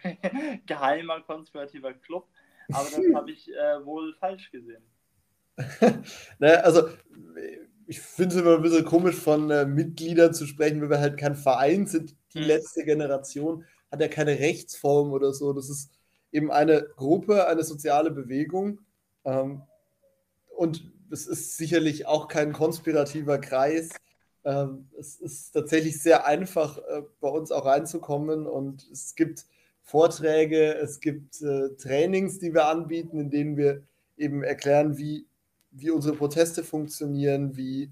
[0.65, 2.27] geheimer konspirativer Club.
[2.73, 4.83] Aber das habe ich äh, wohl falsch gesehen.
[6.39, 6.89] naja, also
[7.87, 11.17] ich finde es immer ein bisschen komisch, von äh, Mitgliedern zu sprechen, wenn wir halt
[11.17, 12.15] kein Verein sind.
[12.33, 12.45] Die mhm.
[12.45, 15.51] letzte Generation hat ja keine Rechtsform oder so.
[15.53, 15.91] Das ist
[16.31, 18.79] eben eine Gruppe, eine soziale Bewegung.
[19.25, 19.63] Ähm,
[20.55, 23.89] und es ist sicherlich auch kein konspirativer Kreis.
[24.45, 28.47] Ähm, es ist tatsächlich sehr einfach, äh, bei uns auch reinzukommen.
[28.47, 29.45] Und es gibt
[29.83, 33.83] Vorträge, es gibt äh, Trainings, die wir anbieten, in denen wir
[34.17, 35.25] eben erklären, wie,
[35.71, 37.91] wie unsere Proteste funktionieren, wie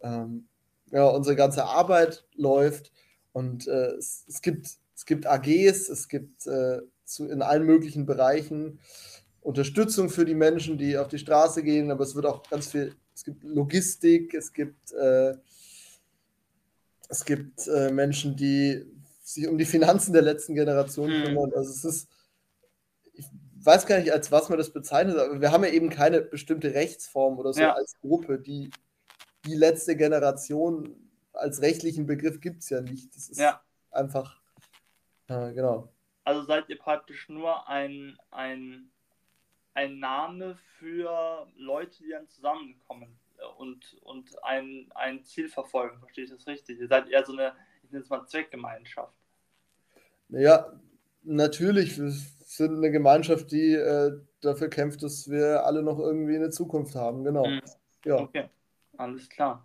[0.00, 0.46] ähm,
[0.90, 2.92] ja, unsere ganze Arbeit läuft.
[3.32, 8.06] Und äh, es, es, gibt, es gibt AGs, es gibt äh, zu, in allen möglichen
[8.06, 8.80] Bereichen
[9.42, 12.94] Unterstützung für die Menschen, die auf die Straße gehen, aber es wird auch ganz viel,
[13.14, 15.34] es gibt Logistik, es gibt, äh,
[17.08, 18.84] es gibt äh, Menschen, die
[19.34, 21.24] sich um die Finanzen der letzten Generation mhm.
[21.24, 21.52] kümmern.
[21.54, 22.10] Also es ist,
[23.12, 23.26] ich
[23.62, 26.74] weiß gar nicht, als was man das bezeichnet, aber wir haben ja eben keine bestimmte
[26.74, 27.72] Rechtsform oder so ja.
[27.72, 28.38] als Gruppe.
[28.38, 28.70] Die,
[29.46, 33.14] die letzte Generation als rechtlichen Begriff gibt es ja nicht.
[33.14, 33.60] Das ist ja.
[33.90, 34.40] einfach,
[35.28, 35.92] äh, genau.
[36.24, 38.90] Also seid ihr praktisch nur ein, ein,
[39.74, 43.18] ein Name für Leute, die dann zusammenkommen
[43.58, 45.98] und, und ein, ein Ziel verfolgen.
[45.98, 46.78] Verstehe ich das richtig?
[46.78, 49.14] Ihr seid eher so eine, ich nenne es mal Zweckgemeinschaft.
[50.30, 50.72] Naja,
[51.22, 56.50] natürlich, wir sind eine Gemeinschaft, die äh, dafür kämpft, dass wir alle noch irgendwie eine
[56.50, 57.46] Zukunft haben, genau.
[57.46, 57.60] Mhm.
[58.04, 58.16] Ja.
[58.16, 58.48] Okay,
[58.96, 59.64] alles klar.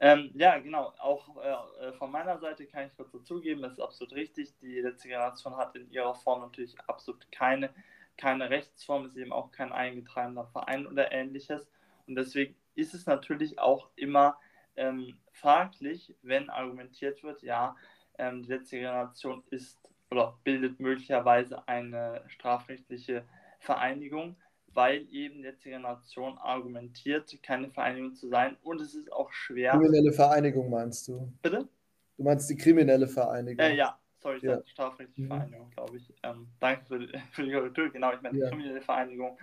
[0.00, 0.94] Ähm, ja, genau.
[0.98, 4.56] Auch äh, äh, von meiner Seite kann ich kurz dazugeben, das ist absolut richtig.
[4.58, 7.70] Die letzte Generation hat in ihrer Form natürlich absolut keine,
[8.16, 11.68] keine Rechtsform, ist eben auch kein eingetragener Verein oder ähnliches.
[12.06, 14.38] Und deswegen ist es natürlich auch immer
[14.76, 17.76] ähm, fraglich, wenn argumentiert wird, ja,
[18.18, 19.79] ähm, die letzte Generation ist
[20.10, 23.24] oder bildet möglicherweise eine strafrechtliche
[23.60, 24.36] Vereinigung,
[24.72, 29.72] weil eben jetzt die Generation argumentiert, keine Vereinigung zu sein und es ist auch schwer.
[29.72, 31.32] Kriminelle Vereinigung meinst du?
[31.42, 31.68] Bitte?
[32.16, 33.64] Du meinst die kriminelle Vereinigung?
[33.64, 34.60] Äh, ja, sorry, ich ja.
[34.66, 35.26] strafrechtliche mhm.
[35.28, 36.12] Vereinigung, glaube ich.
[36.22, 37.90] Ähm, danke für, für die Korrektur.
[37.90, 38.44] Genau, ich meine ja.
[38.44, 39.38] die kriminelle Vereinigung.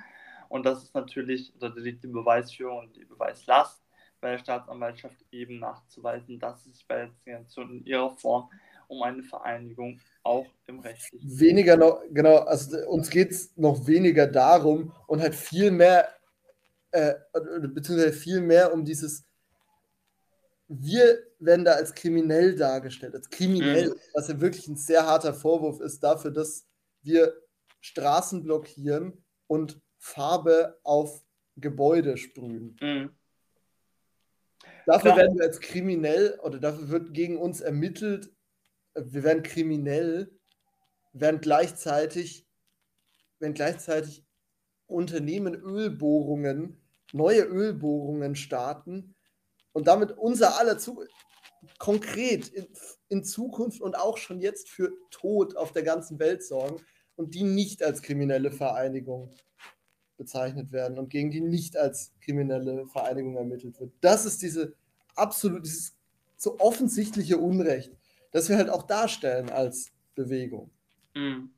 [0.50, 3.84] Und das ist natürlich, da liegt die Beweisführung und die Beweislast
[4.22, 8.50] bei der Staatsanwaltschaft eben nachzuweisen, dass es sich bei der Generation in ihrer Form
[8.88, 11.40] um eine Vereinigung auch im rechtlichen.
[11.40, 16.10] Weniger noch, genau, also uns geht es noch weniger darum und halt viel mehr,
[16.92, 17.16] äh,
[17.74, 19.26] beziehungsweise viel mehr um dieses,
[20.68, 24.00] wir werden da als kriminell dargestellt, als kriminell, mhm.
[24.14, 26.66] was ja wirklich ein sehr harter Vorwurf ist dafür, dass
[27.04, 27.34] wir
[27.82, 31.24] Straßen blockieren und Farbe auf
[31.56, 32.78] Gebäude sprühen.
[32.82, 33.12] Mhm.
[34.86, 35.18] Dafür Klar.
[35.18, 38.32] werden wir als kriminell oder dafür wird gegen uns ermittelt,
[39.06, 40.32] wir werden kriminell,
[41.14, 42.48] während gleichzeitig,
[43.40, 44.26] wenn gleichzeitig
[44.88, 46.82] Unternehmen Ölbohrungen,
[47.14, 49.16] neue Ölbohrungen starten
[49.74, 51.04] und damit unser aller zu
[51.80, 52.68] konkret in,
[53.10, 56.82] in Zukunft und auch schon jetzt für Tod auf der ganzen Welt sorgen
[57.16, 59.32] und die nicht als kriminelle Vereinigung
[60.18, 63.94] bezeichnet werden und gegen die nicht als kriminelle Vereinigung ermittelt wird.
[64.02, 64.74] Das ist diese
[65.16, 65.96] absolut, dieses
[66.38, 67.92] so offensichtliche Unrecht,
[68.38, 70.70] das wir halt auch darstellen als Bewegung.
[71.16, 71.52] Mhm.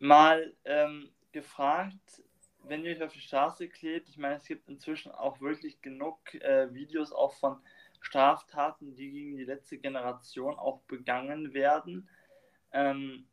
[0.00, 2.22] Mal ähm, gefragt,
[2.64, 6.34] wenn ihr euch auf die Straße klebt, ich meine, es gibt inzwischen auch wirklich genug
[6.34, 7.58] äh, Videos auch von
[8.00, 12.08] Straftaten, die gegen die letzte Generation auch begangen werden.
[12.72, 13.28] Ähm,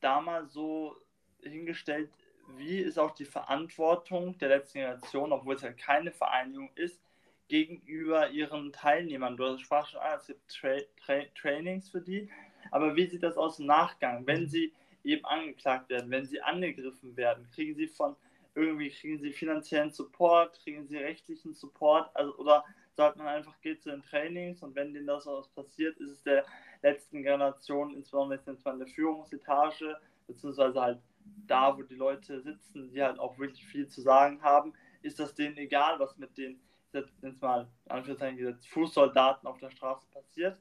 [0.00, 0.96] da mal so
[1.42, 2.10] hingestellt,
[2.56, 7.02] wie ist auch die Verantwortung der letzten Generation, obwohl es ja keine Vereinigung ist,
[7.50, 9.36] gegenüber ihren Teilnehmern?
[9.36, 12.30] Du sprach schon an, es gibt Tra Tra Trainings für die,
[12.70, 14.72] aber wie sieht das aus im Nachgang, wenn sie
[15.04, 17.48] eben angeklagt werden, wenn sie angegriffen werden?
[17.54, 18.16] Kriegen sie von
[18.54, 23.82] irgendwie, kriegen sie finanziellen Support, kriegen sie rechtlichen Support, also oder sagt man einfach, geht
[23.82, 26.44] zu den Trainings und wenn denen das was passiert, ist es der
[26.82, 30.98] letzten Generation, insbesondere jetzt in der Führungsetage, beziehungsweise halt
[31.46, 35.34] da, wo die Leute sitzen, die halt auch wirklich viel zu sagen haben, ist das
[35.34, 36.60] denen egal, was mit den,
[36.92, 40.58] jetzt mal, Anführungszeichen, Fußsoldaten auf der Straße passiert?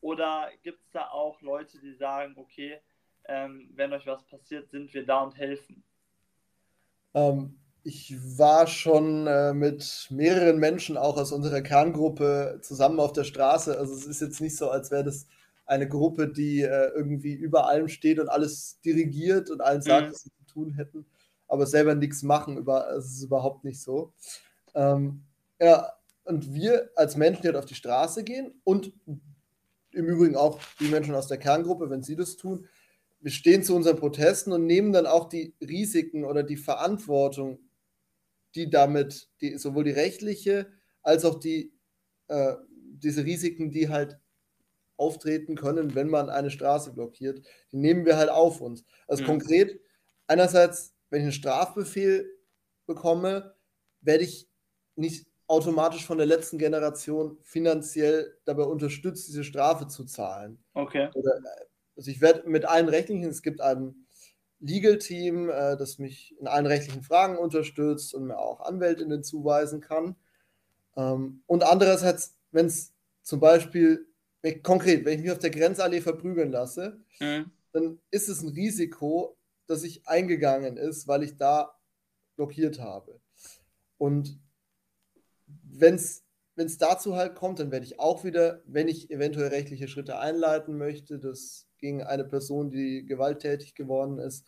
[0.00, 2.78] Oder gibt es da auch Leute, die sagen, okay,
[3.26, 5.82] ähm, wenn euch was passiert, sind wir da und helfen?
[7.14, 13.24] Ähm, ich war schon äh, mit mehreren Menschen auch aus unserer Kerngruppe zusammen auf der
[13.24, 13.78] Straße.
[13.78, 15.26] Also es ist jetzt nicht so, als wäre das
[15.66, 20.12] eine Gruppe, die äh, irgendwie über allem steht und alles dirigiert und allen sagt, mhm.
[20.12, 21.06] was sie zu tun hätten,
[21.48, 22.58] aber selber nichts machen.
[22.58, 24.12] Über, es ist überhaupt nicht so.
[24.74, 25.24] Ähm,
[25.60, 25.92] ja,
[26.24, 28.92] und wir als Menschen, die halt auf die Straße gehen und
[29.90, 32.66] im Übrigen auch die Menschen aus der Kerngruppe, wenn sie das tun,
[33.20, 37.58] wir stehen zu unseren Protesten und nehmen dann auch die Risiken oder die Verantwortung,
[38.54, 40.70] die damit, die, sowohl die rechtliche
[41.02, 41.72] als auch die,
[42.28, 44.18] äh, diese Risiken, die halt
[44.96, 48.84] auftreten können, wenn man eine Straße blockiert, die nehmen wir halt auf uns.
[49.08, 49.28] Also mhm.
[49.28, 49.80] konkret,
[50.26, 52.30] einerseits, wenn ich einen Strafbefehl
[52.86, 53.54] bekomme,
[54.02, 54.48] werde ich
[54.96, 60.62] nicht automatisch von der letzten Generation finanziell dabei unterstützt, diese Strafe zu zahlen.
[60.72, 61.10] Okay.
[61.14, 61.32] Oder,
[61.96, 64.06] also ich werde mit allen rechtlichen, es gibt ein
[64.60, 70.16] Legal-Team, äh, das mich in allen rechtlichen Fragen unterstützt und mir auch Anwältinnen zuweisen kann.
[70.96, 74.06] Ähm, und andererseits, wenn es zum Beispiel
[74.44, 77.50] wenn, konkret, wenn ich mich auf der Grenzallee verprügeln lasse, mhm.
[77.72, 81.74] dann ist es ein Risiko, das ich eingegangen ist, weil ich da
[82.36, 83.20] blockiert habe.
[83.96, 84.38] Und
[85.80, 90.18] wenn es dazu halt kommt, dann werde ich auch wieder, wenn ich eventuell rechtliche Schritte
[90.18, 94.46] einleiten möchte, das gegen eine Person, die gewalttätig geworden ist,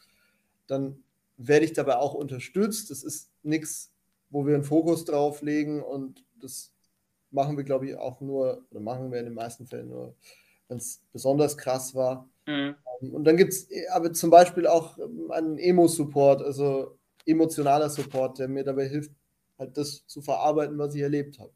[0.67, 1.03] dann
[1.37, 2.91] werde ich dabei auch unterstützt.
[2.91, 3.93] Das ist nichts,
[4.31, 6.73] wo wir einen Fokus drauf legen und das
[7.31, 10.15] machen wir, glaube ich, auch nur, oder machen wir in den meisten Fällen nur,
[10.69, 12.29] wenn es besonders krass war.
[12.47, 12.77] Mhm.
[13.03, 18.39] Ähm, und dann gibt es aber zum Beispiel auch ähm, einen Emo-Support, also emotionaler Support,
[18.39, 19.11] der mir dabei hilft,
[19.59, 21.53] halt das zu verarbeiten, was ich erlebt habe.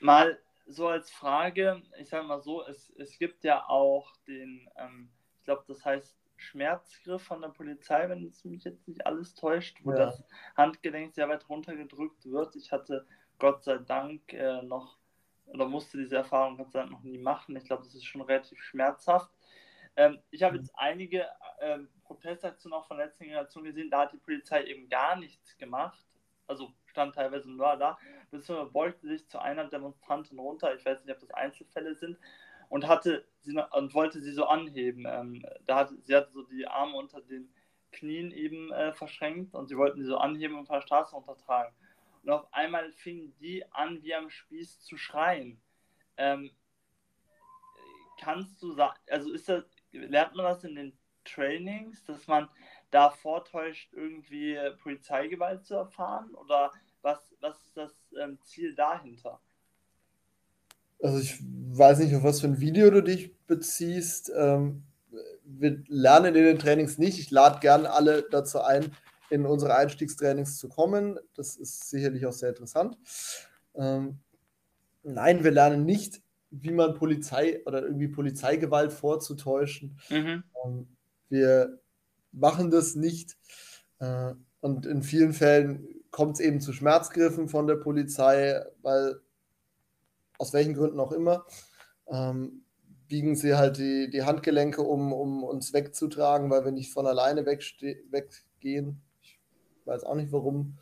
[0.00, 5.10] Mal so als Frage, ich sage mal so, es, es gibt ja auch den, ähm,
[5.38, 9.78] ich glaube, das heißt Schmerzgriff von der Polizei, wenn es mich jetzt nicht alles täuscht,
[9.84, 9.98] wo ja.
[9.98, 10.24] das
[10.56, 12.56] Handgelenk sehr weit runtergedrückt wird.
[12.56, 13.06] Ich hatte
[13.38, 14.98] Gott sei Dank äh, noch,
[15.46, 17.56] oder musste diese Erfahrung Gott sei Dank noch nie machen.
[17.56, 19.30] Ich glaube, das ist schon relativ schmerzhaft.
[19.96, 21.26] Ähm, ich habe jetzt einige
[21.60, 25.56] ähm, Protestaktionen auch von der letzten Generation gesehen, da hat die Polizei eben gar nichts
[25.58, 26.04] gemacht.
[26.50, 27.96] Also stand teilweise nur da,
[28.30, 32.18] beziehungsweise beugte sich zu einer Demonstrantin runter, ich weiß nicht, ob das Einzelfälle sind,
[32.68, 35.04] und hatte sie und wollte sie so anheben.
[35.06, 37.52] Ähm, da hatte, sie hatte so die Arme unter den
[37.92, 41.72] Knien eben äh, verschränkt und sie wollten sie so anheben und von der Straße runtertragen.
[42.22, 45.60] Und auf einmal fingen die an, wie am Spieß zu schreien.
[46.16, 46.50] Ähm,
[48.20, 52.48] kannst du sagen, also ist das, lernt man das in den Trainings, dass man
[52.90, 56.34] da vortäuscht, irgendwie Polizeigewalt zu erfahren?
[56.34, 56.72] Oder
[57.02, 59.40] was, was ist das ähm, Ziel dahinter?
[61.02, 64.30] Also ich weiß nicht, auf was für ein Video du dich beziehst.
[64.36, 64.82] Ähm,
[65.44, 67.18] wir lernen in den Trainings nicht.
[67.18, 68.92] Ich lade gerne alle dazu ein,
[69.30, 71.18] in unsere Einstiegstrainings zu kommen.
[71.34, 72.98] Das ist sicherlich auch sehr interessant.
[73.74, 74.18] Ähm,
[75.02, 76.20] nein, wir lernen nicht,
[76.50, 79.98] wie man Polizei oder irgendwie Polizeigewalt vorzutäuschen.
[80.10, 80.44] Mhm.
[80.64, 80.88] Ähm,
[81.28, 81.80] wir
[82.32, 83.36] machen das nicht.
[83.98, 89.20] Äh, und in vielen Fällen kommt es eben zu Schmerzgriffen von der Polizei, weil
[90.38, 91.44] aus welchen Gründen auch immer.
[92.08, 92.64] Ähm,
[93.08, 97.44] biegen sie halt die, die Handgelenke um, um uns wegzutragen, weil wir nicht von alleine
[97.44, 99.02] weggehen.
[99.22, 99.40] Ich
[99.84, 100.78] weiß auch nicht, warum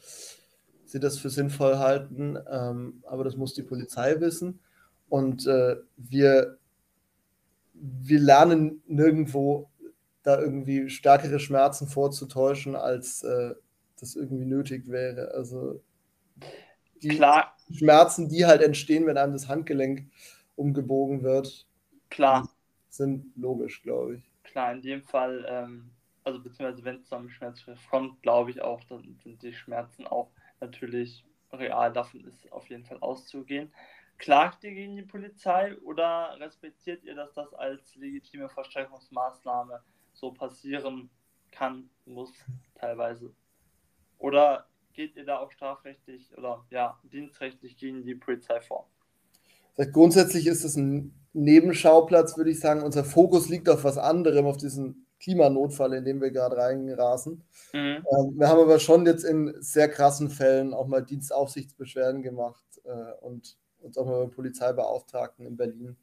[0.84, 4.60] sie das für sinnvoll halten, ähm, aber das muss die Polizei wissen.
[5.08, 6.58] Und äh, wir,
[7.72, 9.70] wir lernen nirgendwo
[10.28, 13.54] da irgendwie stärkere Schmerzen vorzutäuschen, als äh,
[13.98, 15.32] das irgendwie nötig wäre.
[15.34, 15.82] Also
[17.02, 17.56] die Klar.
[17.72, 20.10] Schmerzen, die halt entstehen, wenn einem das Handgelenk
[20.54, 21.66] umgebogen wird,
[22.10, 22.48] Klar.
[22.90, 24.30] sind logisch, glaube ich.
[24.44, 25.90] Klar, in dem Fall, ähm,
[26.24, 30.30] also beziehungsweise wenn es zum Schmerz kommt, glaube ich auch, dann sind die Schmerzen auch
[30.60, 31.92] natürlich real.
[31.92, 33.72] Davon ist auf jeden Fall auszugehen.
[34.18, 39.80] Klagt ihr gegen die Polizei oder respektiert ihr, dass das als legitime Verstärkungsmaßnahme
[40.18, 41.10] so passieren
[41.50, 42.32] kann, muss,
[42.74, 43.32] teilweise?
[44.18, 48.88] Oder geht ihr da auch strafrechtlich oder ja, dienstrechtlich gegen die Polizei vor?
[49.92, 52.82] Grundsätzlich ist es ein Nebenschauplatz, würde ich sagen.
[52.82, 57.44] Unser Fokus liegt auf was anderem, auf diesen Klimanotfall, in den wir gerade reingerasen.
[57.72, 57.78] Mhm.
[57.78, 58.04] Ähm,
[58.38, 63.56] wir haben aber schon jetzt in sehr krassen Fällen auch mal Dienstaufsichtsbeschwerden gemacht äh, und
[63.80, 65.96] uns auch mal bei Polizeibeauftragten in Berlin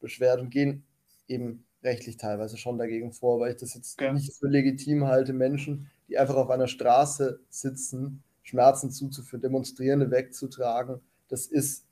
[0.00, 0.84] beschwert und gehen
[1.26, 4.12] eben rechtlich teilweise schon dagegen vor, weil ich das jetzt okay.
[4.12, 11.00] nicht für legitim halte, Menschen, die einfach auf einer Straße sitzen, Schmerzen zuzuführen, Demonstrierende wegzutragen.
[11.28, 11.86] Das ist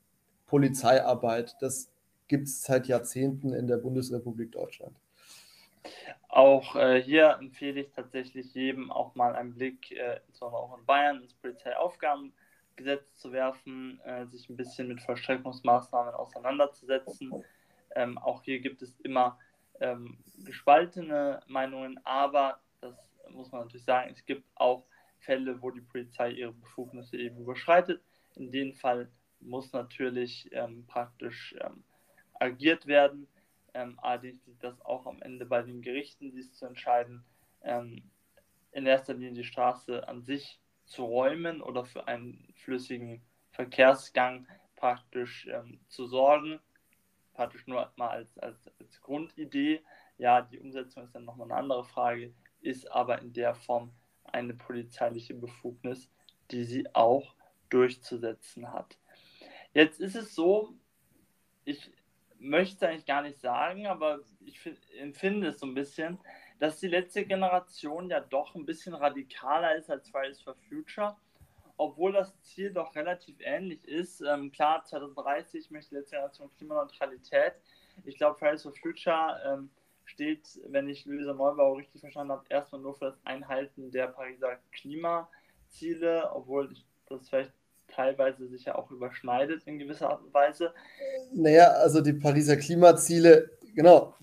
[0.47, 1.55] Polizeiarbeit.
[1.59, 1.89] Das
[2.27, 4.95] gibt es seit Jahrzehnten in der Bundesrepublik Deutschland.
[6.27, 10.85] Auch äh, hier empfehle ich tatsächlich jedem auch mal einen Blick, äh, insbesondere auch in
[10.85, 17.31] Bayern, ins Polizeiaufgabengesetz zu werfen, äh, sich ein bisschen mit Verstreckungsmaßnahmen auseinanderzusetzen.
[17.95, 19.37] Ähm, auch hier gibt es immer
[19.79, 22.95] ähm, gespaltene Meinungen, aber das
[23.29, 24.85] muss man natürlich sagen, es gibt auch
[25.19, 28.01] Fälle, wo die Polizei ihre Befugnisse eben überschreitet.
[28.35, 29.09] In dem Fall
[29.39, 31.83] muss natürlich ähm, praktisch ähm,
[32.39, 33.27] agiert werden.
[33.73, 37.25] Ähm, allerdings liegt das auch am Ende bei den Gerichten, dies zu entscheiden,
[37.63, 38.03] ähm,
[38.71, 43.21] in erster Linie die Straße an sich zu räumen oder für einen flüssigen
[43.51, 46.59] Verkehrsgang praktisch ähm, zu sorgen.
[47.35, 49.83] Praktisch nur mal als, als, als Grundidee.
[50.17, 53.91] Ja, die Umsetzung ist dann nochmal eine andere Frage, ist aber in der Form
[54.23, 56.09] eine polizeiliche Befugnis,
[56.51, 57.35] die sie auch
[57.69, 58.97] durchzusetzen hat.
[59.73, 60.73] Jetzt ist es so,
[61.65, 61.91] ich
[62.39, 64.59] möchte eigentlich gar nicht sagen, aber ich
[64.97, 66.19] empfinde es so ein bisschen,
[66.59, 71.17] dass die letzte Generation ja doch ein bisschen radikaler ist als Fridays for Future,
[71.77, 74.21] obwohl das Ziel doch relativ ähnlich ist.
[74.21, 77.53] Ähm, klar, 2030 möchte die letzte Generation Klimaneutralität.
[78.05, 79.69] Ich glaube, Fridays for Future ähm,
[80.05, 84.57] steht, wenn ich Luisa Neubau richtig verstanden habe, erstmal nur für das Einhalten der Pariser
[84.71, 86.73] Klimaziele, obwohl
[87.07, 87.53] das vielleicht
[87.87, 90.73] teilweise sich ja auch überschneidet in gewisser Art und Weise.
[91.33, 94.15] Naja, also die Pariser Klimaziele, genau,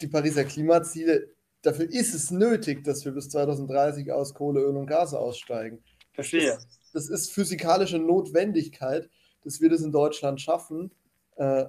[0.00, 1.28] die Pariser Klimaziele,
[1.62, 5.82] dafür ist es nötig, dass wir bis 2030 aus Kohle, Öl und Gas aussteigen.
[6.12, 6.54] Verstehe.
[6.54, 9.08] Das, das ist physikalische Notwendigkeit,
[9.44, 10.90] dass wir das in Deutschland schaffen
[11.36, 11.66] äh,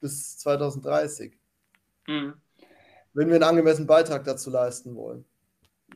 [0.00, 1.36] bis 2030.
[2.06, 2.34] Mhm.
[3.14, 5.24] Wenn wir einen angemessenen Beitrag dazu leisten wollen.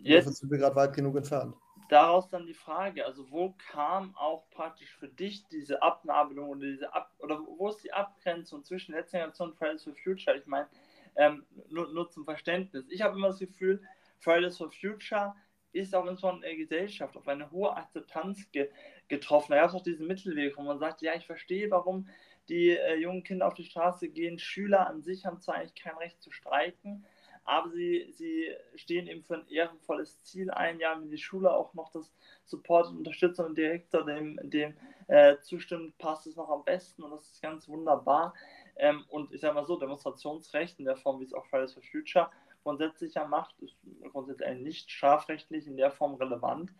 [0.00, 1.54] Jetzt Dafür sind wir gerade weit genug entfernt
[1.92, 6.94] daraus dann die Frage, also wo kam auch praktisch für dich diese Abnabelung oder diese
[6.94, 10.36] Ab oder wo ist die Abgrenzung zwischen letzter Generation und Fridays for Future?
[10.38, 10.68] Ich meine,
[11.16, 12.86] ähm, nur, nur zum Verständnis.
[12.88, 13.82] Ich habe immer das Gefühl,
[14.20, 15.34] Fridays for Future
[15.72, 18.70] ist auch in so einer Gesellschaft auf eine hohe Akzeptanz ge
[19.08, 19.52] getroffen.
[19.52, 22.08] Da gab es auch diesen Mittelweg, wo man sagt, ja, ich verstehe, warum
[22.48, 24.38] die äh, jungen Kinder auf die Straße gehen.
[24.38, 27.04] Schüler an sich haben zwar eigentlich kein Recht zu streiken,
[27.44, 30.80] aber sie, sie stehen eben für ein ehrenvolles Ziel ein.
[30.80, 32.14] Ja, wenn die Schule auch noch das
[32.44, 34.74] Support und Unterstützung und Direktor dem, dem
[35.08, 38.34] äh, zustimmt, passt es noch am besten und das ist ganz wunderbar.
[38.76, 41.82] Ähm, und ich sage mal so, Demonstrationsrecht in der Form, wie es auch Fridays for
[41.82, 42.30] Future
[42.62, 43.76] grundsätzlich ja macht, ist
[44.10, 46.72] grundsätzlich nicht strafrechtlich in der Form relevant.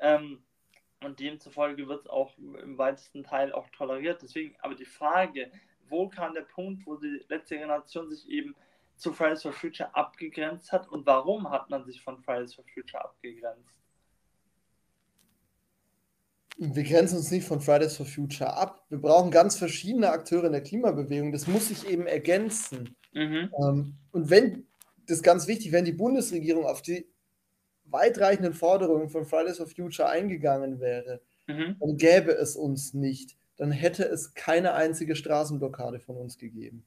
[0.00, 0.42] Ähm,
[1.04, 4.20] und demzufolge wird es auch im weitesten Teil auch toleriert.
[4.22, 5.50] Deswegen aber die Frage,
[5.88, 8.54] wo kam der Punkt, wo die letzte Generation sich eben
[8.96, 13.04] zu Fridays for Future abgegrenzt hat und warum hat man sich von Fridays for Future
[13.04, 13.78] abgegrenzt?
[16.60, 18.84] Wir grenzen uns nicht von Fridays for Future ab.
[18.88, 21.30] Wir brauchen ganz verschiedene Akteure in der Klimabewegung.
[21.30, 22.96] Das muss sich eben ergänzen.
[23.12, 23.52] Mhm.
[23.62, 24.66] Ähm, und wenn,
[25.08, 27.06] das ist ganz wichtig, wenn die Bundesregierung auf die
[27.86, 31.76] weitreichenden Forderungen von Fridays for Future eingegangen wäre, mhm.
[31.80, 33.36] dann gäbe es uns nicht.
[33.56, 36.84] Dann hätte es keine einzige Straßenblockade von uns gegeben.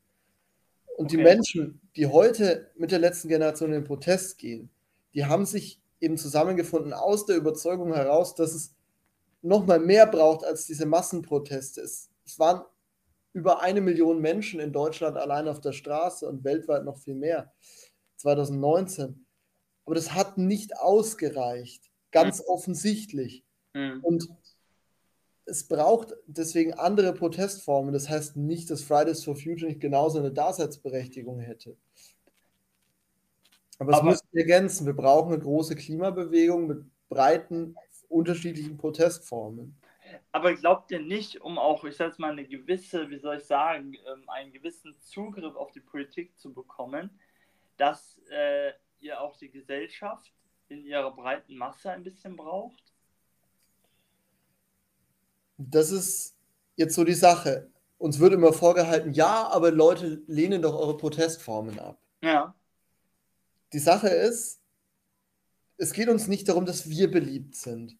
[0.97, 1.17] Und okay.
[1.17, 4.69] die Menschen, die heute mit der letzten Generation in den Protest gehen,
[5.15, 8.75] die haben sich eben zusammengefunden aus der Überzeugung heraus, dass es
[9.41, 11.81] noch mal mehr braucht als diese Massenproteste.
[11.81, 12.61] Es, es waren
[13.33, 17.51] über eine Million Menschen in Deutschland allein auf der Straße und weltweit noch viel mehr.
[18.21, 19.25] 2019.
[19.85, 22.45] Aber das hat nicht ausgereicht, ganz mhm.
[22.47, 23.43] offensichtlich.
[23.73, 23.99] Mhm.
[24.03, 24.29] Und
[25.45, 27.93] es braucht deswegen andere Protestformen.
[27.93, 31.75] Das heißt nicht, dass Fridays for Future nicht genauso eine Daseinsberechtigung hätte.
[33.79, 34.85] Aber, Aber es müssen wir ergänzen.
[34.85, 37.75] Wir brauchen eine große Klimabewegung mit breiten,
[38.07, 39.75] unterschiedlichen Protestformen.
[40.31, 43.43] Aber glaubt ihr nicht, um auch, ich sage jetzt mal, eine gewisse, wie soll ich
[43.43, 47.09] sagen, ähm, einen gewissen Zugriff auf die Politik zu bekommen,
[47.81, 50.31] dass äh, ihr auch die Gesellschaft
[50.69, 52.93] in ihrer breiten Masse ein bisschen braucht?
[55.57, 56.37] Das ist
[56.75, 57.71] jetzt so die Sache.
[57.97, 61.99] Uns wird immer vorgehalten, ja, aber Leute lehnen doch eure Protestformen ab.
[62.21, 62.53] Ja.
[63.73, 64.61] Die Sache ist,
[65.77, 67.97] es geht uns nicht darum, dass wir beliebt sind.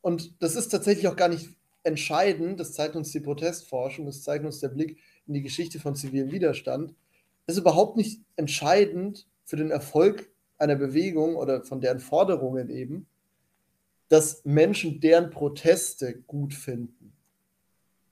[0.00, 1.50] Und das ist tatsächlich auch gar nicht
[1.82, 2.60] entscheidend.
[2.60, 6.30] Das zeigt uns die Protestforschung, das zeigt uns der Blick in die Geschichte von zivilem
[6.30, 6.94] Widerstand.
[7.46, 13.06] Ist überhaupt nicht entscheidend für den Erfolg einer Bewegung oder von deren Forderungen eben,
[14.08, 17.12] dass Menschen deren Proteste gut finden.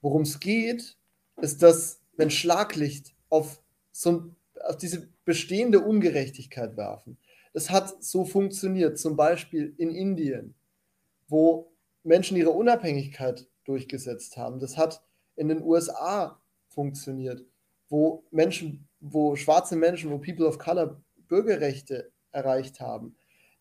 [0.00, 0.96] Worum es geht,
[1.36, 3.62] ist, dass wenn Schlaglicht auf,
[3.92, 4.30] so,
[4.64, 7.18] auf diese bestehende Ungerechtigkeit werfen,
[7.52, 10.54] das hat so funktioniert, zum Beispiel in Indien,
[11.28, 11.72] wo
[12.02, 14.60] Menschen ihre Unabhängigkeit durchgesetzt haben.
[14.60, 15.02] Das hat
[15.36, 17.44] in den USA funktioniert,
[17.88, 23.16] wo Menschen, wo schwarze Menschen, wo People of Color Bürgerrechte erreicht haben.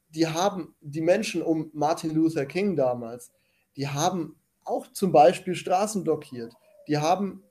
[0.10, 3.32] Die haben, die Menschen um Martin Luther King damals,
[3.76, 4.36] die haben
[4.66, 6.54] auch zum Beispiel Straßen blockiert.
[6.88, 7.44] Die haben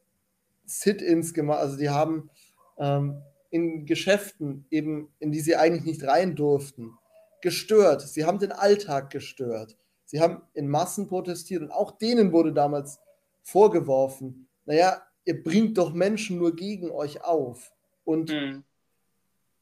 [0.66, 2.30] Sit-ins gemacht, also die haben
[2.78, 6.98] ähm, in Geschäften eben, in die sie eigentlich nicht rein durften,
[7.40, 8.02] gestört.
[8.02, 9.76] Sie haben den Alltag gestört.
[10.04, 12.98] Sie haben in Massen protestiert und auch denen wurde damals
[13.42, 17.72] vorgeworfen, naja, ihr bringt doch Menschen nur gegen euch auf.
[18.08, 18.64] Und mhm.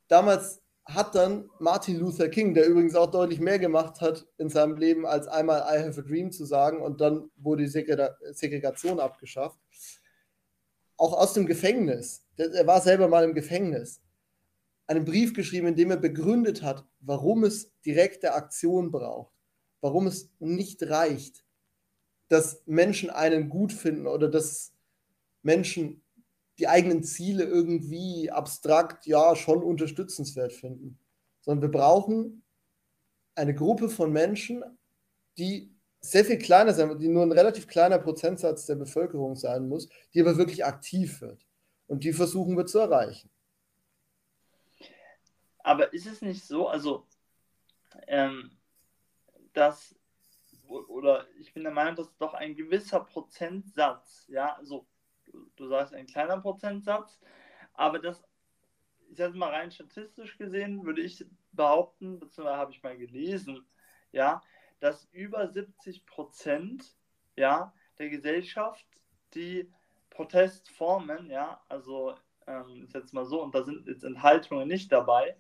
[0.08, 4.76] damals hat dann Martin Luther King, der übrigens auch deutlich mehr gemacht hat in seinem
[4.76, 9.58] Leben, als einmal I have a dream zu sagen und dann wurde die Segregation abgeschafft,
[10.96, 14.00] auch aus dem Gefängnis, er war selber mal im Gefängnis,
[14.86, 19.36] einen Brief geschrieben, in dem er begründet hat, warum es direkte Aktion braucht
[19.80, 21.44] warum es nicht reicht,
[22.28, 24.72] dass Menschen einen gut finden oder dass
[25.42, 26.02] Menschen
[26.58, 30.98] die eigenen Ziele irgendwie abstrakt, ja, schon unterstützenswert finden.
[31.40, 32.42] Sondern wir brauchen
[33.34, 34.64] eine Gruppe von Menschen,
[35.38, 39.88] die sehr viel kleiner sein, die nur ein relativ kleiner Prozentsatz der Bevölkerung sein muss,
[40.14, 41.46] die aber wirklich aktiv wird.
[41.86, 43.30] Und die versuchen wir zu erreichen.
[45.58, 47.06] Aber ist es nicht so, also
[48.06, 48.56] ähm,
[49.52, 49.94] dass,
[50.68, 54.86] oder ich bin der Meinung, dass doch ein gewisser Prozentsatz, ja, also
[55.56, 57.20] du, sagst ein kleiner Prozentsatz,
[57.74, 58.24] aber das,
[59.10, 63.66] ich sage mal rein statistisch gesehen, würde ich behaupten, beziehungsweise habe ich mal gelesen,
[64.12, 64.42] ja,
[64.80, 66.96] dass über 70 Prozent,
[67.36, 68.86] ja, der Gesellschaft
[69.34, 69.70] die
[70.10, 72.14] Protestformen, ja, also
[72.46, 75.36] ähm, ist jetzt mal so, und da sind jetzt Enthaltungen nicht dabei,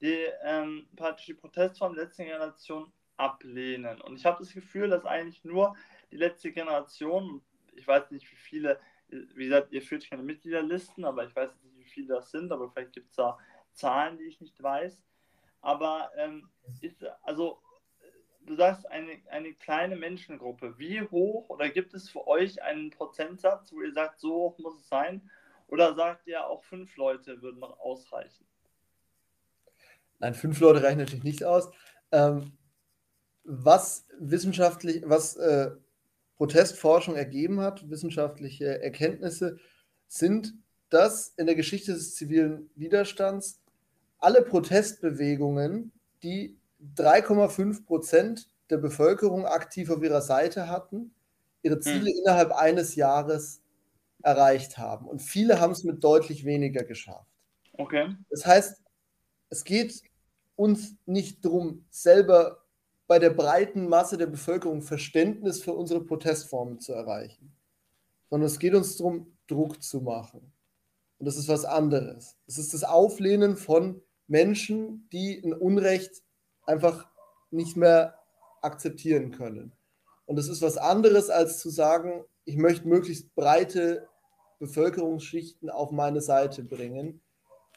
[0.00, 4.00] die ähm, praktisch die Protestform der letzten Generation ablehnen.
[4.00, 5.74] Und ich habe das Gefühl, dass eigentlich nur
[6.10, 7.42] die letzte Generation,
[7.74, 11.78] ich weiß nicht, wie viele, wie gesagt, ihr führt keine Mitgliederlisten, aber ich weiß nicht,
[11.78, 13.38] wie viele das sind, aber vielleicht gibt es da
[13.72, 15.02] Zahlen, die ich nicht weiß.
[15.60, 16.48] Aber ähm,
[16.80, 17.60] ist, also
[18.46, 20.78] du sagst eine, eine kleine Menschengruppe.
[20.78, 24.80] Wie hoch oder gibt es für euch einen Prozentsatz, wo ihr sagt, so hoch muss
[24.80, 25.30] es sein?
[25.68, 28.46] Oder sagt ihr auch fünf Leute würden noch ausreichen?
[30.18, 31.70] Nein, fünf Leute reichen natürlich nicht aus.
[32.10, 32.56] Ähm,
[33.44, 35.70] was wissenschaftlich, was äh,
[36.38, 39.58] Protestforschung ergeben hat, wissenschaftliche Erkenntnisse,
[40.06, 40.54] sind,
[40.88, 43.60] dass in der Geschichte des zivilen Widerstands
[44.18, 46.56] alle Protestbewegungen, die
[46.96, 51.12] 3,5 Prozent der Bevölkerung aktiv auf ihrer Seite hatten,
[51.62, 51.82] ihre hm.
[51.82, 52.18] Ziele hm.
[52.20, 53.60] innerhalb eines Jahres
[54.22, 55.06] erreicht haben.
[55.06, 57.28] Und viele haben es mit deutlich weniger geschafft.
[57.72, 58.16] Okay.
[58.30, 58.82] Das heißt,
[59.50, 60.02] es geht
[60.56, 62.64] uns nicht darum, selber
[63.08, 67.56] bei der breiten Masse der Bevölkerung Verständnis für unsere Protestformen zu erreichen,
[68.30, 70.52] sondern es geht uns darum, Druck zu machen.
[71.18, 72.36] Und das ist was anderes.
[72.46, 76.22] Es ist das Auflehnen von Menschen, die ein Unrecht
[76.66, 77.08] einfach
[77.50, 78.18] nicht mehr
[78.60, 79.72] akzeptieren können.
[80.26, 84.06] Und das ist was anderes, als zu sagen, ich möchte möglichst breite
[84.58, 87.22] Bevölkerungsschichten auf meine Seite bringen.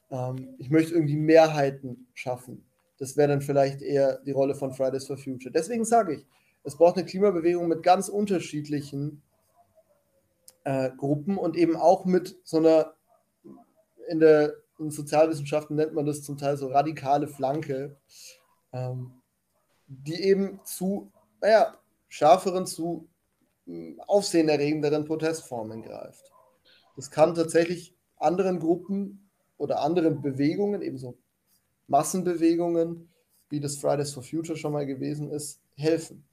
[0.09, 2.69] Ähm, ich möchte irgendwie Mehrheiten schaffen.
[3.01, 5.51] Das wäre dann vielleicht eher die Rolle von Fridays for Future.
[5.51, 6.25] Deswegen sage ich,
[6.63, 9.23] es braucht eine Klimabewegung mit ganz unterschiedlichen
[10.65, 12.93] äh, Gruppen und eben auch mit so einer,
[14.07, 17.97] in der in Sozialwissenschaften nennt man das zum Teil so radikale Flanke,
[18.71, 19.13] ähm,
[19.87, 21.75] die eben zu, naja,
[22.07, 23.09] schärferen, zu
[23.65, 26.31] äh, aufsehenerregenderen Protestformen greift.
[26.95, 29.27] Das kann tatsächlich anderen Gruppen
[29.57, 31.17] oder anderen Bewegungen, ebenso
[31.91, 33.09] Massenbewegungen,
[33.49, 36.25] wie das Fridays for Future schon mal gewesen ist, helfen.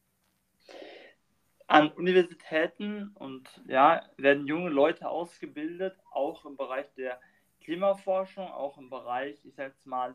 [1.67, 7.21] An Universitäten und ja, werden junge Leute ausgebildet, auch im Bereich der
[7.63, 10.15] Klimaforschung, auch im Bereich, ich sag jetzt mal,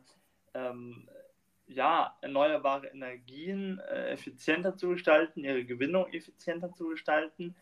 [0.56, 1.08] ähm,
[1.68, 7.56] ja, erneuerbare Energien äh, effizienter zu gestalten, ihre Gewinnung effizienter zu gestalten.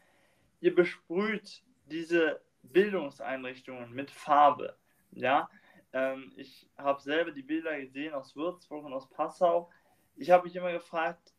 [0.62, 4.76] Ihr besprüht diese Bildungseinrichtungen mit Farbe.
[5.12, 5.50] Ja,
[5.94, 9.70] ähm, ich habe selber die Bilder gesehen aus Würzburg und aus Passau.
[10.16, 11.34] Ich habe mich immer gefragt,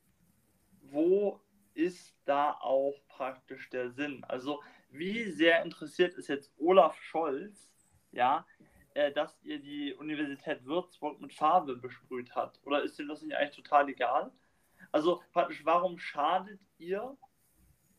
[0.82, 1.40] wo
[1.74, 4.24] ist da auch praktisch der Sinn?
[4.24, 7.70] Also wie sehr interessiert ist jetzt Olaf Scholz,
[8.10, 8.46] ja,
[8.94, 12.60] äh, dass ihr die Universität Würzburg mit Farbe besprüht habt?
[12.66, 14.32] Oder ist ihm das nicht eigentlich total egal?
[14.90, 17.16] Also praktisch, warum schadet ihr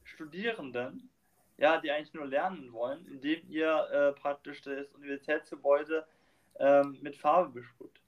[0.04, 1.10] Studierenden,
[1.58, 6.06] ja, die eigentlich nur lernen wollen, indem ihr äh, praktisch das Universitätsgebäude
[6.60, 8.00] ähm, mit Farbe besprüht.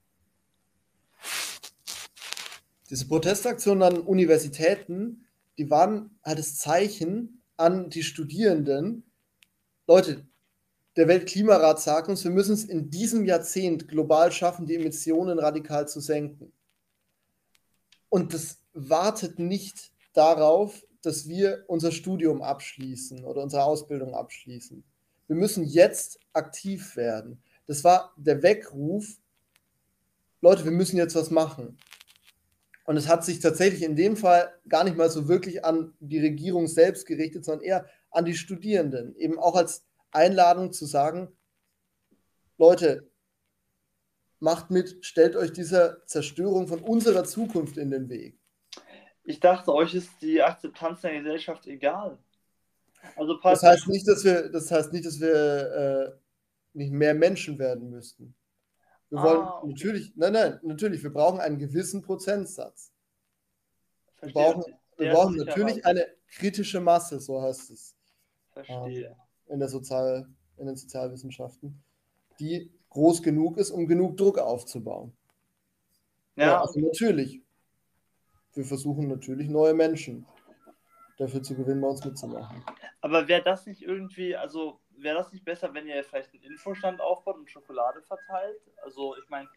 [2.90, 5.26] Diese Protestaktionen an Universitäten,
[5.58, 9.04] die waren halt das Zeichen an die Studierenden,
[9.88, 10.26] Leute,
[10.96, 15.88] der Weltklimarat sagt uns, wir müssen es in diesem Jahrzehnt global schaffen, die Emissionen radikal
[15.88, 16.54] zu senken.
[18.10, 24.84] Und das wartet nicht darauf, dass wir unser Studium abschließen oder unsere Ausbildung abschließen.
[25.28, 27.44] Wir müssen jetzt aktiv werden.
[27.68, 29.18] Das war der Weckruf,
[30.42, 31.78] Leute, wir müssen jetzt was machen.
[32.86, 36.20] Und es hat sich tatsächlich in dem Fall gar nicht mal so wirklich an die
[36.20, 39.16] Regierung selbst gerichtet, sondern eher an die Studierenden.
[39.16, 41.36] Eben auch als Einladung zu sagen,
[42.58, 43.10] Leute,
[44.40, 48.38] macht mit, stellt euch dieser Zerstörung von unserer Zukunft in den Weg.
[49.24, 52.20] Ich dachte, euch ist die Akzeptanz der Gesellschaft egal.
[53.16, 56.25] Also das heißt nicht, dass wir, das heißt nicht, dass wir äh,
[56.76, 58.36] nicht mehr Menschen werden müssten.
[59.10, 59.68] Wir ah, wollen okay.
[59.70, 62.92] natürlich, nein, nein, natürlich, wir brauchen einen gewissen Prozentsatz.
[64.22, 64.64] Wir brauchen,
[64.98, 67.96] wir brauchen natürlich eine kritische Masse, so heißt es.
[68.52, 69.08] Verstehe.
[69.08, 71.84] Ähm, in, der Sozial, in den Sozialwissenschaften,
[72.40, 75.16] die groß genug ist, um genug Druck aufzubauen.
[76.36, 77.42] Ja, ja also natürlich.
[78.54, 80.26] Wir versuchen natürlich neue Menschen
[81.18, 82.64] dafür zu gewinnen, bei uns mitzumachen.
[83.02, 87.02] Aber wäre das nicht irgendwie, also wäre das nicht besser, wenn ihr vielleicht einen Infostand
[87.02, 88.62] aufbaut und Schokolade verteilt?
[88.84, 89.50] Also ich meine,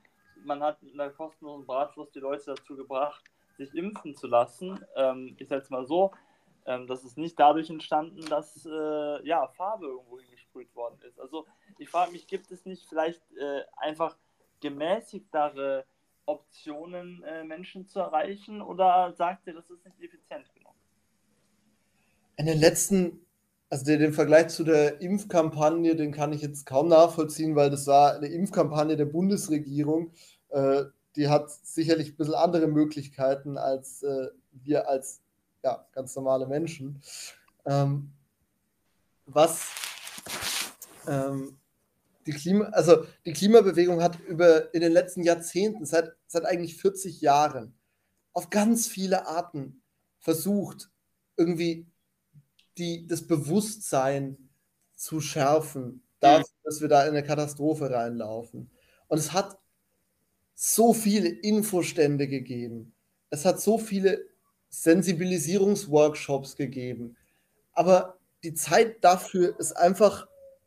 [0.45, 3.25] man hat mit einer kostenlosen Bratwurst die Leute dazu gebracht,
[3.57, 4.85] sich impfen zu lassen.
[4.97, 6.13] Ähm, ich sage es mal so,
[6.67, 11.19] ähm, das ist nicht dadurch entstanden, dass äh, ja, Farbe irgendwo hingesprüht worden ist.
[11.19, 11.47] Also
[11.79, 14.17] ich frage mich, gibt es nicht vielleicht äh, einfach
[14.61, 15.85] gemäßigtere
[16.27, 20.75] Optionen, äh, Menschen zu erreichen oder sagt ihr, das ist nicht effizient genug?
[22.37, 23.27] In den letzten
[23.71, 27.87] also den, den, Vergleich zu der Impfkampagne, den kann ich jetzt kaum nachvollziehen, weil das
[27.87, 30.13] war eine Impfkampagne der Bundesregierung.
[30.49, 30.85] Äh,
[31.17, 35.21] die hat sicherlich ein bisschen andere Möglichkeiten als äh, wir als
[35.63, 37.03] ja, ganz normale Menschen.
[37.67, 38.13] Ähm,
[39.27, 39.69] was
[41.07, 41.59] ähm,
[42.27, 47.21] die Klima, also die Klimabewegung hat über in den letzten Jahrzehnten, seit, seit eigentlich 40
[47.21, 47.75] Jahren,
[48.33, 49.83] auf ganz viele Arten
[50.21, 50.91] versucht,
[51.37, 51.87] irgendwie
[52.79, 54.37] die, das Bewusstsein
[54.95, 58.71] zu schärfen, dafür, dass wir da in eine Katastrophe reinlaufen.
[59.09, 59.59] Und es hat
[60.55, 62.93] so viele Infostände gegeben.
[63.31, 64.27] Es hat so viele
[64.71, 67.17] Sensibilisierungsworkshops gegeben.
[67.73, 70.27] Aber die Zeit dafür ist einfach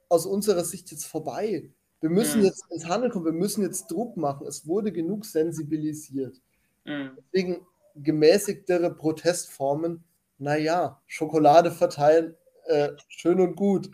[0.09, 1.69] aus unserer Sicht jetzt vorbei.
[1.99, 2.45] Wir müssen mhm.
[2.45, 4.47] jetzt ins Handeln kommen, wir müssen jetzt Druck machen.
[4.47, 6.41] Es wurde genug sensibilisiert.
[6.85, 7.11] Mhm.
[7.17, 10.03] Deswegen gemäßigtere Protestformen
[10.41, 12.35] naja, Schokolade verteilen,
[12.65, 13.89] äh, schön und gut.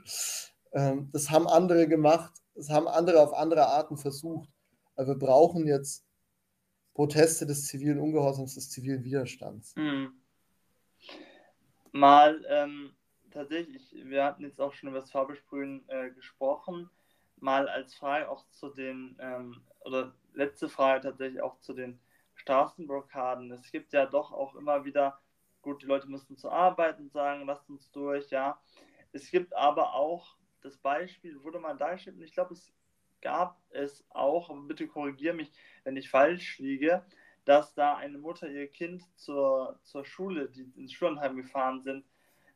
[0.71, 4.49] Ähm, das haben andere gemacht, das haben andere auf andere Arten versucht.
[4.95, 6.05] Aber wir brauchen jetzt
[6.93, 9.75] Proteste des zivilen Ungehorsams, des zivilen Widerstands.
[9.75, 10.13] Mhm.
[11.91, 12.95] Mal ähm,
[13.31, 16.89] tatsächlich, wir hatten jetzt auch schon über das Farbesprühen äh, gesprochen,
[17.35, 21.99] mal als Frage auch zu den, ähm, oder letzte Frage tatsächlich auch zu den
[22.35, 23.51] Straßenblockaden.
[23.51, 25.19] Es gibt ja doch auch immer wieder
[25.67, 28.57] gut, die Leute müssen zur Arbeit und sagen, lasst uns durch, ja.
[29.11, 32.71] Es gibt aber auch das Beispiel, wurde mal dargestellt, und ich glaube, es
[33.21, 35.51] gab es auch, aber bitte korrigiere mich,
[35.83, 37.03] wenn ich falsch liege,
[37.43, 42.05] dass da eine Mutter ihr Kind zur, zur Schule, die ins Schulheim gefahren sind,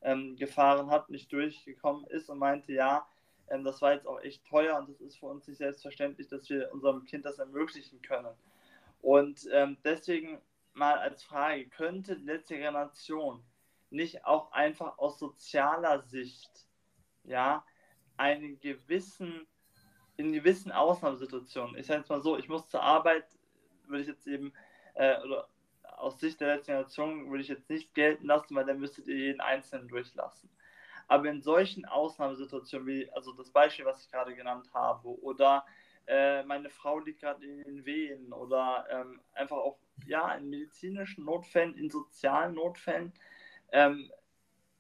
[0.02, 3.06] ähm, gefahren hat, nicht durchgekommen ist und meinte, ja,
[3.50, 6.50] ähm, das war jetzt auch echt teuer und es ist für uns nicht selbstverständlich, dass
[6.50, 8.34] wir unserem Kind das ermöglichen können.
[9.02, 10.40] Und ähm, deswegen
[10.74, 13.44] mal als Frage, könnte letzte Generation
[13.90, 16.68] nicht auch einfach aus sozialer Sicht,
[17.24, 17.66] ja,
[18.18, 19.48] einen gewissen,
[20.18, 23.26] in gewissen Ausnahmesituationen, ich sage jetzt mal so, ich muss zur Arbeit,
[23.88, 24.54] würde ich jetzt eben,
[24.94, 25.50] äh, oder
[25.98, 29.18] aus Sicht der letzten Generation würde ich jetzt nicht gelten lassen, weil dann müsstet ihr
[29.18, 30.50] jeden Einzelnen durchlassen.
[31.08, 35.66] Aber in solchen Ausnahmesituationen, wie also das Beispiel, was ich gerade genannt habe, oder
[36.08, 41.26] äh, meine Frau liegt gerade in den Wehen, oder ähm, einfach auch ja, in medizinischen
[41.26, 43.14] Notfällen, in sozialen Notfällen,
[43.72, 44.12] ähm,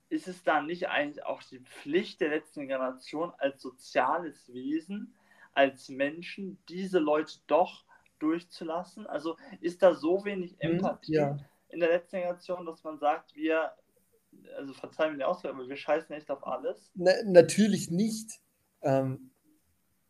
[0.09, 5.13] ist es da nicht eigentlich auch die Pflicht der letzten Generation als soziales Wesen,
[5.53, 7.85] als Menschen, diese Leute doch
[8.19, 9.07] durchzulassen?
[9.07, 11.37] Also ist da so wenig hm, Empathie ja.
[11.69, 13.71] in der letzten Generation, dass man sagt, wir,
[14.57, 16.91] also verzeihen mir die Ausdruck, aber wir scheißen echt auf alles?
[16.93, 18.41] Na, natürlich nicht.
[18.81, 19.31] Ähm,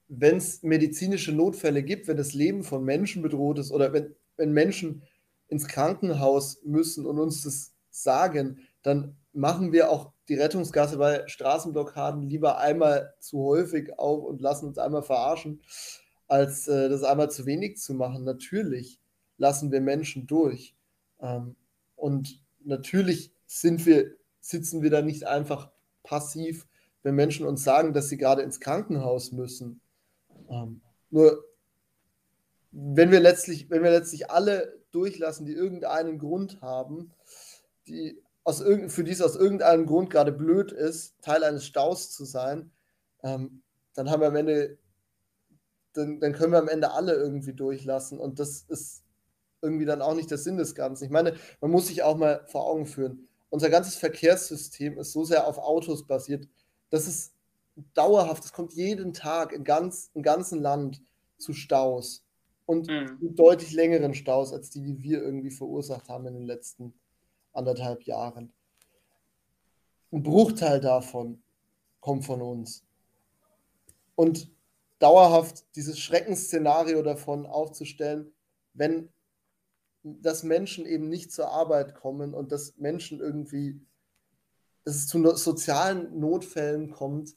[0.07, 4.53] wenn es medizinische Notfälle gibt, wenn das Leben von Menschen bedroht ist oder wenn, wenn
[4.53, 5.03] Menschen
[5.49, 12.23] ins Krankenhaus müssen und uns das sagen, dann machen wir auch die Rettungsgasse bei Straßenblockaden
[12.23, 15.61] lieber einmal zu häufig auf und lassen uns einmal verarschen,
[16.27, 18.23] als äh, das einmal zu wenig zu machen.
[18.23, 18.99] Natürlich
[19.37, 20.75] lassen wir Menschen durch.
[21.19, 21.55] Ähm,
[21.95, 25.69] und natürlich sind wir, sitzen wir da nicht einfach
[26.01, 26.67] passiv,
[27.03, 29.81] wenn Menschen uns sagen, dass sie gerade ins Krankenhaus müssen.
[30.49, 30.81] Ähm,
[31.11, 31.43] nur
[32.71, 37.13] wenn wir letztlich, wenn wir letztlich alle durchlassen, die irgendeinen Grund haben,
[37.87, 42.25] die aus für die es aus irgendeinem Grund gerade blöd ist, Teil eines Staus zu
[42.25, 42.71] sein,
[43.23, 43.61] ähm,
[43.93, 44.77] dann haben wir am Ende,
[45.93, 48.19] dann, dann können wir am Ende alle irgendwie durchlassen.
[48.19, 49.03] Und das ist
[49.61, 51.03] irgendwie dann auch nicht der Sinn des Ganzen.
[51.03, 53.27] Ich meine, man muss sich auch mal vor Augen führen.
[53.49, 56.47] Unser ganzes Verkehrssystem ist so sehr auf Autos basiert,
[56.89, 57.33] dass es
[57.93, 61.01] dauerhaft, es kommt jeden Tag in ganz, im ganzen Land
[61.37, 62.23] zu Staus
[62.71, 63.35] und mhm.
[63.35, 66.93] deutlich längeren Staus als die, die wir irgendwie verursacht haben in den letzten
[67.51, 68.53] anderthalb Jahren.
[70.13, 71.43] Ein Bruchteil davon
[71.99, 72.85] kommt von uns.
[74.15, 74.49] Und
[74.99, 78.31] dauerhaft dieses Schreckensszenario davon aufzustellen,
[78.73, 79.09] wenn
[80.03, 83.79] dass Menschen eben nicht zur Arbeit kommen und dass Menschen irgendwie,
[84.83, 87.35] dass es zu sozialen Notfällen kommt,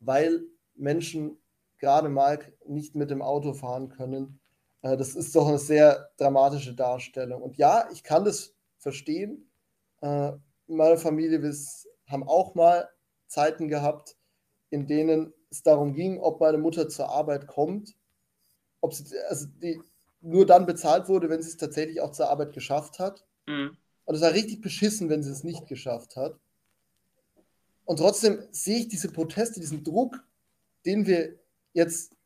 [0.00, 0.42] weil
[0.74, 1.38] Menschen
[1.78, 4.38] gerade mal nicht mit dem Auto fahren können.
[4.84, 7.42] Äh, das ist doch eine sehr dramatische Darstellung.
[7.42, 9.50] Und ja, ich kann das verstehen.
[10.02, 10.32] Äh,
[10.66, 11.54] meine Familie wir
[12.06, 12.88] haben auch mal
[13.26, 14.16] Zeiten gehabt,
[14.70, 17.96] in denen es darum ging, ob meine Mutter zur Arbeit kommt,
[18.80, 19.80] ob sie also die
[20.20, 23.26] nur dann bezahlt wurde, wenn sie es tatsächlich auch zur Arbeit geschafft hat.
[23.46, 23.76] Mhm.
[24.04, 26.38] Und es war richtig beschissen, wenn sie es nicht geschafft hat.
[27.84, 30.22] Und trotzdem sehe ich diese Proteste, diesen Druck,
[30.86, 31.38] den wir
[31.72, 32.16] jetzt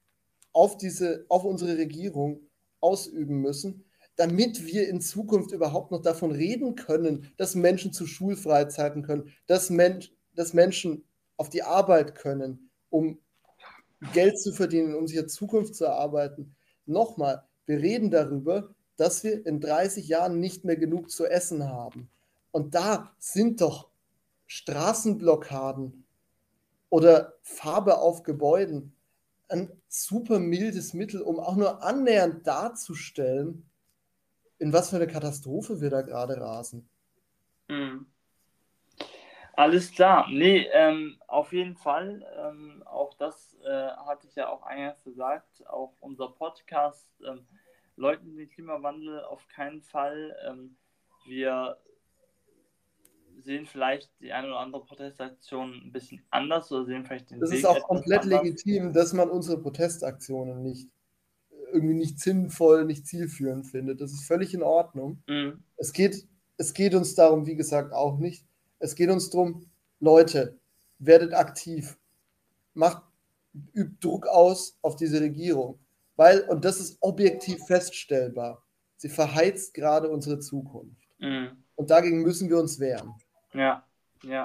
[0.53, 2.48] auf, diese, auf unsere Regierung
[2.81, 3.85] ausüben müssen,
[4.16, 9.70] damit wir in Zukunft überhaupt noch davon reden können, dass Menschen zu Schulfreizeiten können, dass,
[9.70, 10.01] Men
[10.35, 11.05] dass Menschen
[11.37, 13.18] auf die Arbeit können, um
[14.12, 16.57] Geld zu verdienen, um sich in Zukunft zu erarbeiten.
[16.87, 22.11] Nochmal, wir reden darüber, dass wir in 30 Jahren nicht mehr genug zu essen haben.
[22.51, 23.89] Und da sind doch
[24.47, 26.05] Straßenblockaden
[26.91, 28.95] oder Farbe auf Gebäuden
[29.49, 33.69] ein super mildes Mittel, um auch nur annähernd darzustellen,
[34.59, 36.89] in was für eine Katastrophe wir da gerade rasen.
[37.69, 38.07] Mhm.
[39.55, 40.29] Alles klar.
[40.31, 42.25] Nee, ähm, auf jeden Fall.
[42.37, 45.67] Ähm, auch das äh, hatte ich ja auch eingangs gesagt.
[45.67, 47.45] Auch unser Podcast ähm,
[47.97, 50.37] leugnet den Klimawandel auf keinen Fall.
[50.47, 50.77] Ähm,
[51.27, 51.77] wir
[53.43, 57.51] sehen vielleicht die eine oder andere Protestaktion ein bisschen anders oder sehen vielleicht den Das
[57.51, 58.43] Weg ist auch komplett anders.
[58.43, 60.89] legitim, dass man unsere Protestaktionen nicht
[61.72, 64.01] irgendwie nicht sinnvoll, nicht zielführend findet.
[64.01, 65.22] Das ist völlig in Ordnung.
[65.26, 65.62] Mhm.
[65.76, 66.26] Es, geht,
[66.57, 68.45] es geht uns darum, wie gesagt, auch nicht.
[68.78, 69.66] Es geht uns darum,
[70.01, 70.57] Leute,
[70.99, 71.99] werdet aktiv.
[72.74, 73.03] Macht,
[73.74, 75.78] übt Druck aus auf diese Regierung.
[76.16, 78.62] Weil, und das ist objektiv feststellbar,
[78.97, 81.09] sie verheizt gerade unsere Zukunft.
[81.18, 81.64] Mhm.
[81.76, 83.12] Und dagegen müssen wir uns wehren.
[83.59, 83.85] Ja,
[84.23, 84.45] ja.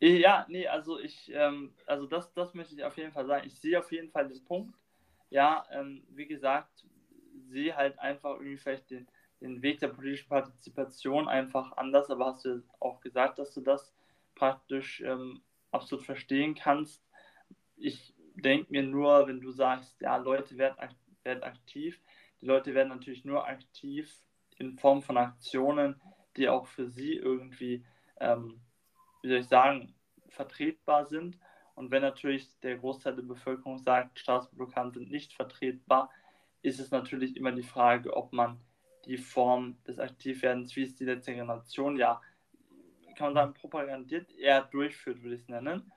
[0.00, 3.46] Ja, nee, also ich, ähm, also das, das möchte ich auf jeden Fall sagen.
[3.46, 4.74] Ich sehe auf jeden Fall den Punkt
[5.30, 6.86] ja, ähm, wie gesagt,
[7.50, 9.08] sehe halt einfach irgendwie vielleicht den,
[9.42, 13.94] den Weg der politischen Partizipation einfach anders, aber hast du auch gesagt, dass du das
[14.36, 15.42] praktisch ähm,
[15.72, 17.02] absolut verstehen kannst.
[17.76, 20.76] Ich denke mir nur, wenn du sagst, ja, Leute werden,
[21.24, 22.00] werden aktiv,
[22.40, 24.14] die Leute werden natürlich nur aktiv
[24.58, 26.00] in Form von Aktionen,
[26.36, 27.84] die auch für sie irgendwie
[28.22, 28.60] ähm,
[29.22, 29.94] wie soll ich sagen,
[30.28, 31.38] vertretbar sind.
[31.74, 36.10] Und wenn natürlich der Großteil der Bevölkerung sagt, Straßenblockaden sind nicht vertretbar,
[36.62, 38.60] ist es natürlich immer die Frage, ob man
[39.06, 42.20] die Form des Aktivwerdens, wie es die letzte Generation ja,
[43.16, 45.90] kann man sagen, propagandiert, eher durchführt, würde ich es nennen.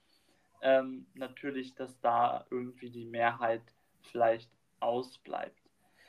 [0.62, 3.62] Ähm, natürlich, dass da irgendwie die Mehrheit
[4.02, 4.50] vielleicht
[4.80, 5.60] ausbleibt.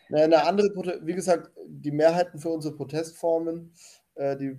[0.09, 0.69] Eine andere,
[1.03, 3.73] wie gesagt, die Mehrheiten für unsere Protestformen,
[4.15, 4.57] äh, die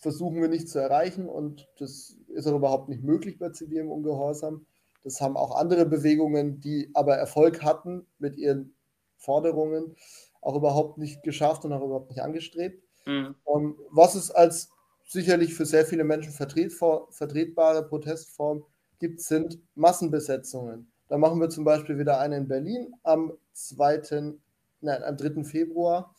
[0.00, 4.66] versuchen wir nicht zu erreichen und das ist auch überhaupt nicht möglich bei zivilem Ungehorsam.
[5.04, 8.74] Das haben auch andere Bewegungen, die aber Erfolg hatten mit ihren
[9.16, 9.96] Forderungen,
[10.40, 12.82] auch überhaupt nicht geschafft und auch überhaupt nicht angestrebt.
[13.06, 13.34] Mhm.
[13.44, 14.70] Um, was es als
[15.06, 18.64] sicherlich für sehr viele Menschen vertretbare Protestform
[18.98, 20.90] gibt, sind Massenbesetzungen.
[21.08, 24.34] Da machen wir zum Beispiel wieder eine in Berlin am 2.,
[24.80, 25.44] nein, am 3.
[25.44, 26.14] Februar.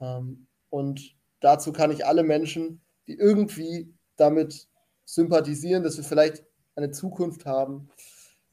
[0.00, 4.68] Ähm, und dazu kann ich alle Menschen, die irgendwie damit
[5.04, 6.44] sympathisieren, dass wir vielleicht
[6.74, 7.88] eine Zukunft haben,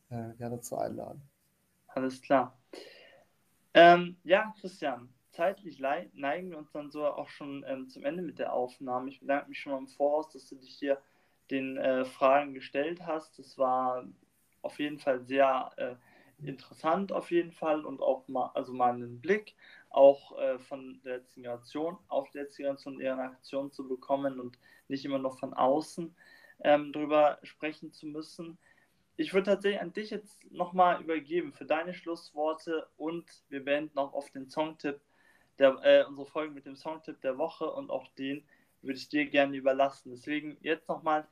[0.09, 1.21] äh, gerne zu einladen.
[1.87, 2.57] Alles klar.
[3.73, 8.39] Ähm, ja, Christian, zeitlich neigen wir uns dann so auch schon ähm, zum Ende mit
[8.39, 9.09] der Aufnahme.
[9.09, 10.99] Ich bedanke mich schon mal im Voraus, dass du dich hier
[11.49, 13.39] den äh, Fragen gestellt hast.
[13.39, 14.05] Das war
[14.61, 15.95] auf jeden Fall sehr äh,
[16.47, 19.55] interessant auf jeden Fall und auch mal, also mal einen Blick
[19.93, 24.57] auch äh, von der letzten Generation auf die letzte Generation ihre Aktion zu bekommen und
[24.87, 26.15] nicht immer noch von außen
[26.63, 28.57] ähm, drüber sprechen zu müssen.
[29.15, 34.13] Ich würde tatsächlich an dich jetzt nochmal übergeben für deine Schlussworte und wir beenden auch
[34.13, 34.99] auf den Songtipp,
[35.59, 38.43] der, äh, unsere Folge mit dem Songtipp der Woche und auch den
[38.81, 40.09] würde ich dir gerne überlassen.
[40.09, 41.27] Deswegen jetzt nochmal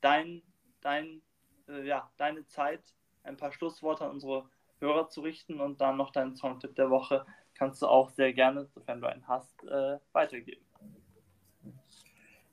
[0.00, 0.42] dein,
[0.80, 1.20] dein,
[1.68, 2.82] äh, ja, deine Zeit,
[3.22, 4.48] ein paar Schlussworte an unsere
[4.80, 7.26] Hörer zu richten und dann noch deinen Songtipp der Woche
[7.56, 10.64] kannst du auch sehr gerne, sofern du einen hast, äh, weitergeben.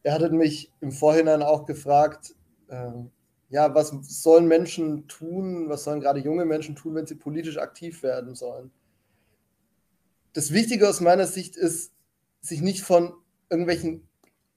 [0.04, 2.36] Er hatte mich im Vorhinein auch gefragt,
[2.68, 2.92] äh,
[3.50, 8.04] ja, was sollen Menschen tun, was sollen gerade junge Menschen tun, wenn sie politisch aktiv
[8.04, 8.72] werden sollen?
[10.34, 11.94] Das Wichtige aus meiner Sicht ist,
[12.42, 13.14] sich nicht von
[13.50, 14.08] irgendwelchen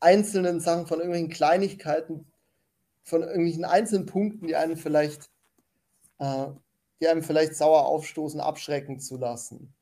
[0.01, 2.27] einzelnen Sachen, von irgendwelchen Kleinigkeiten,
[3.05, 5.31] von irgendwelchen einzelnen Punkten, die einen vielleicht,
[6.19, 6.47] äh,
[7.01, 9.75] die einem vielleicht sauer aufstoßen, abschrecken zu lassen.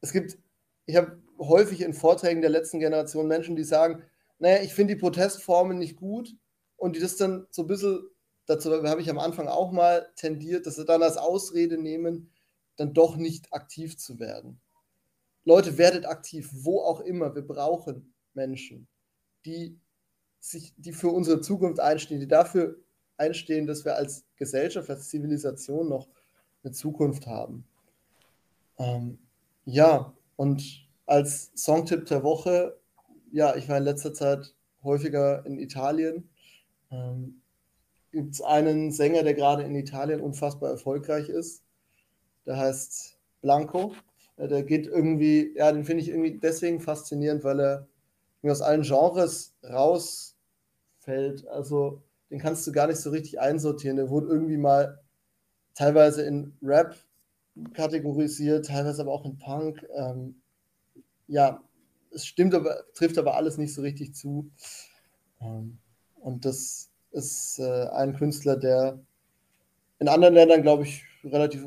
[0.00, 0.38] Es gibt,
[0.86, 4.02] ich habe häufig in Vorträgen der letzten Generation Menschen, die sagen,
[4.38, 6.34] naja, ich finde die Protestformen nicht gut
[6.76, 8.00] und die das dann so ein bisschen,
[8.46, 12.30] dazu habe ich am Anfang auch mal tendiert, dass sie dann als Ausrede nehmen,
[12.76, 14.60] dann doch nicht aktiv zu werden.
[15.44, 17.34] Leute, werdet aktiv, wo auch immer.
[17.34, 18.88] Wir brauchen Menschen,
[19.44, 19.78] die
[20.38, 22.78] sich, die für unsere Zukunft einstehen, die dafür
[23.16, 26.08] einstehen, dass wir als Gesellschaft, als Zivilisation noch
[26.62, 27.66] eine Zukunft haben.
[28.78, 29.18] Ähm,
[29.72, 32.80] ja, und als Songtipp der Woche
[33.32, 36.28] ja, ich war in letzter Zeit häufiger in Italien.
[36.90, 37.42] Ähm,
[38.12, 41.62] Gibt es einen Sänger, der gerade in Italien unfassbar erfolgreich ist.
[42.46, 43.94] Der heißt Blanco.
[44.36, 47.86] Ja, der geht irgendwie, ja, den finde ich irgendwie deswegen faszinierend, weil er
[48.42, 51.46] aus allen Genres rausfällt.
[51.48, 53.96] Also den kannst du gar nicht so richtig einsortieren.
[53.96, 54.98] Der wurde irgendwie mal
[55.74, 56.96] teilweise in Rap
[57.74, 59.86] kategorisiert, teilweise aber auch in Punk.
[59.94, 60.40] Ähm,
[61.26, 61.62] ja,
[62.10, 64.50] es stimmt aber, trifft aber alles nicht so richtig zu.
[65.40, 65.78] Ähm,
[66.16, 69.00] und das ist äh, ein Künstler, der
[69.98, 71.66] in anderen Ländern, glaube ich, relativ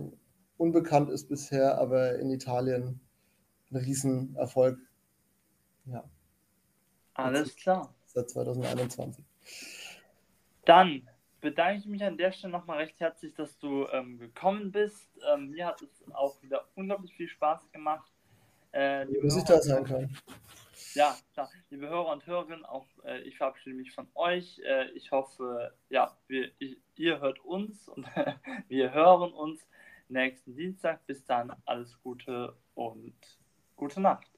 [0.57, 2.99] unbekannt ist bisher, aber in Italien
[3.71, 4.79] ein Riesenerfolg.
[5.85, 6.03] Ja.
[7.13, 7.93] Alles klar.
[8.05, 9.23] Seit 2021.
[10.65, 11.07] Dann
[11.43, 15.09] bedanke ich mich an der Stelle nochmal recht herzlich, dass du ähm, gekommen bist.
[15.31, 18.09] Ähm, mir hat es auch wieder unglaublich viel Spaß gemacht.
[18.71, 20.17] Äh, Muss ich da sein können.
[20.95, 21.51] Ja, klar.
[21.69, 24.59] Liebe Hörer und Hörerinnen, auch äh, ich verabschiede mich von euch.
[24.59, 28.07] Äh, ich hoffe, ja, wir, ich, ihr hört uns und
[28.69, 29.67] wir hören uns
[30.07, 31.05] nächsten Dienstag.
[31.07, 33.17] Bis dann, alles Gute und
[33.75, 34.32] gute Nacht.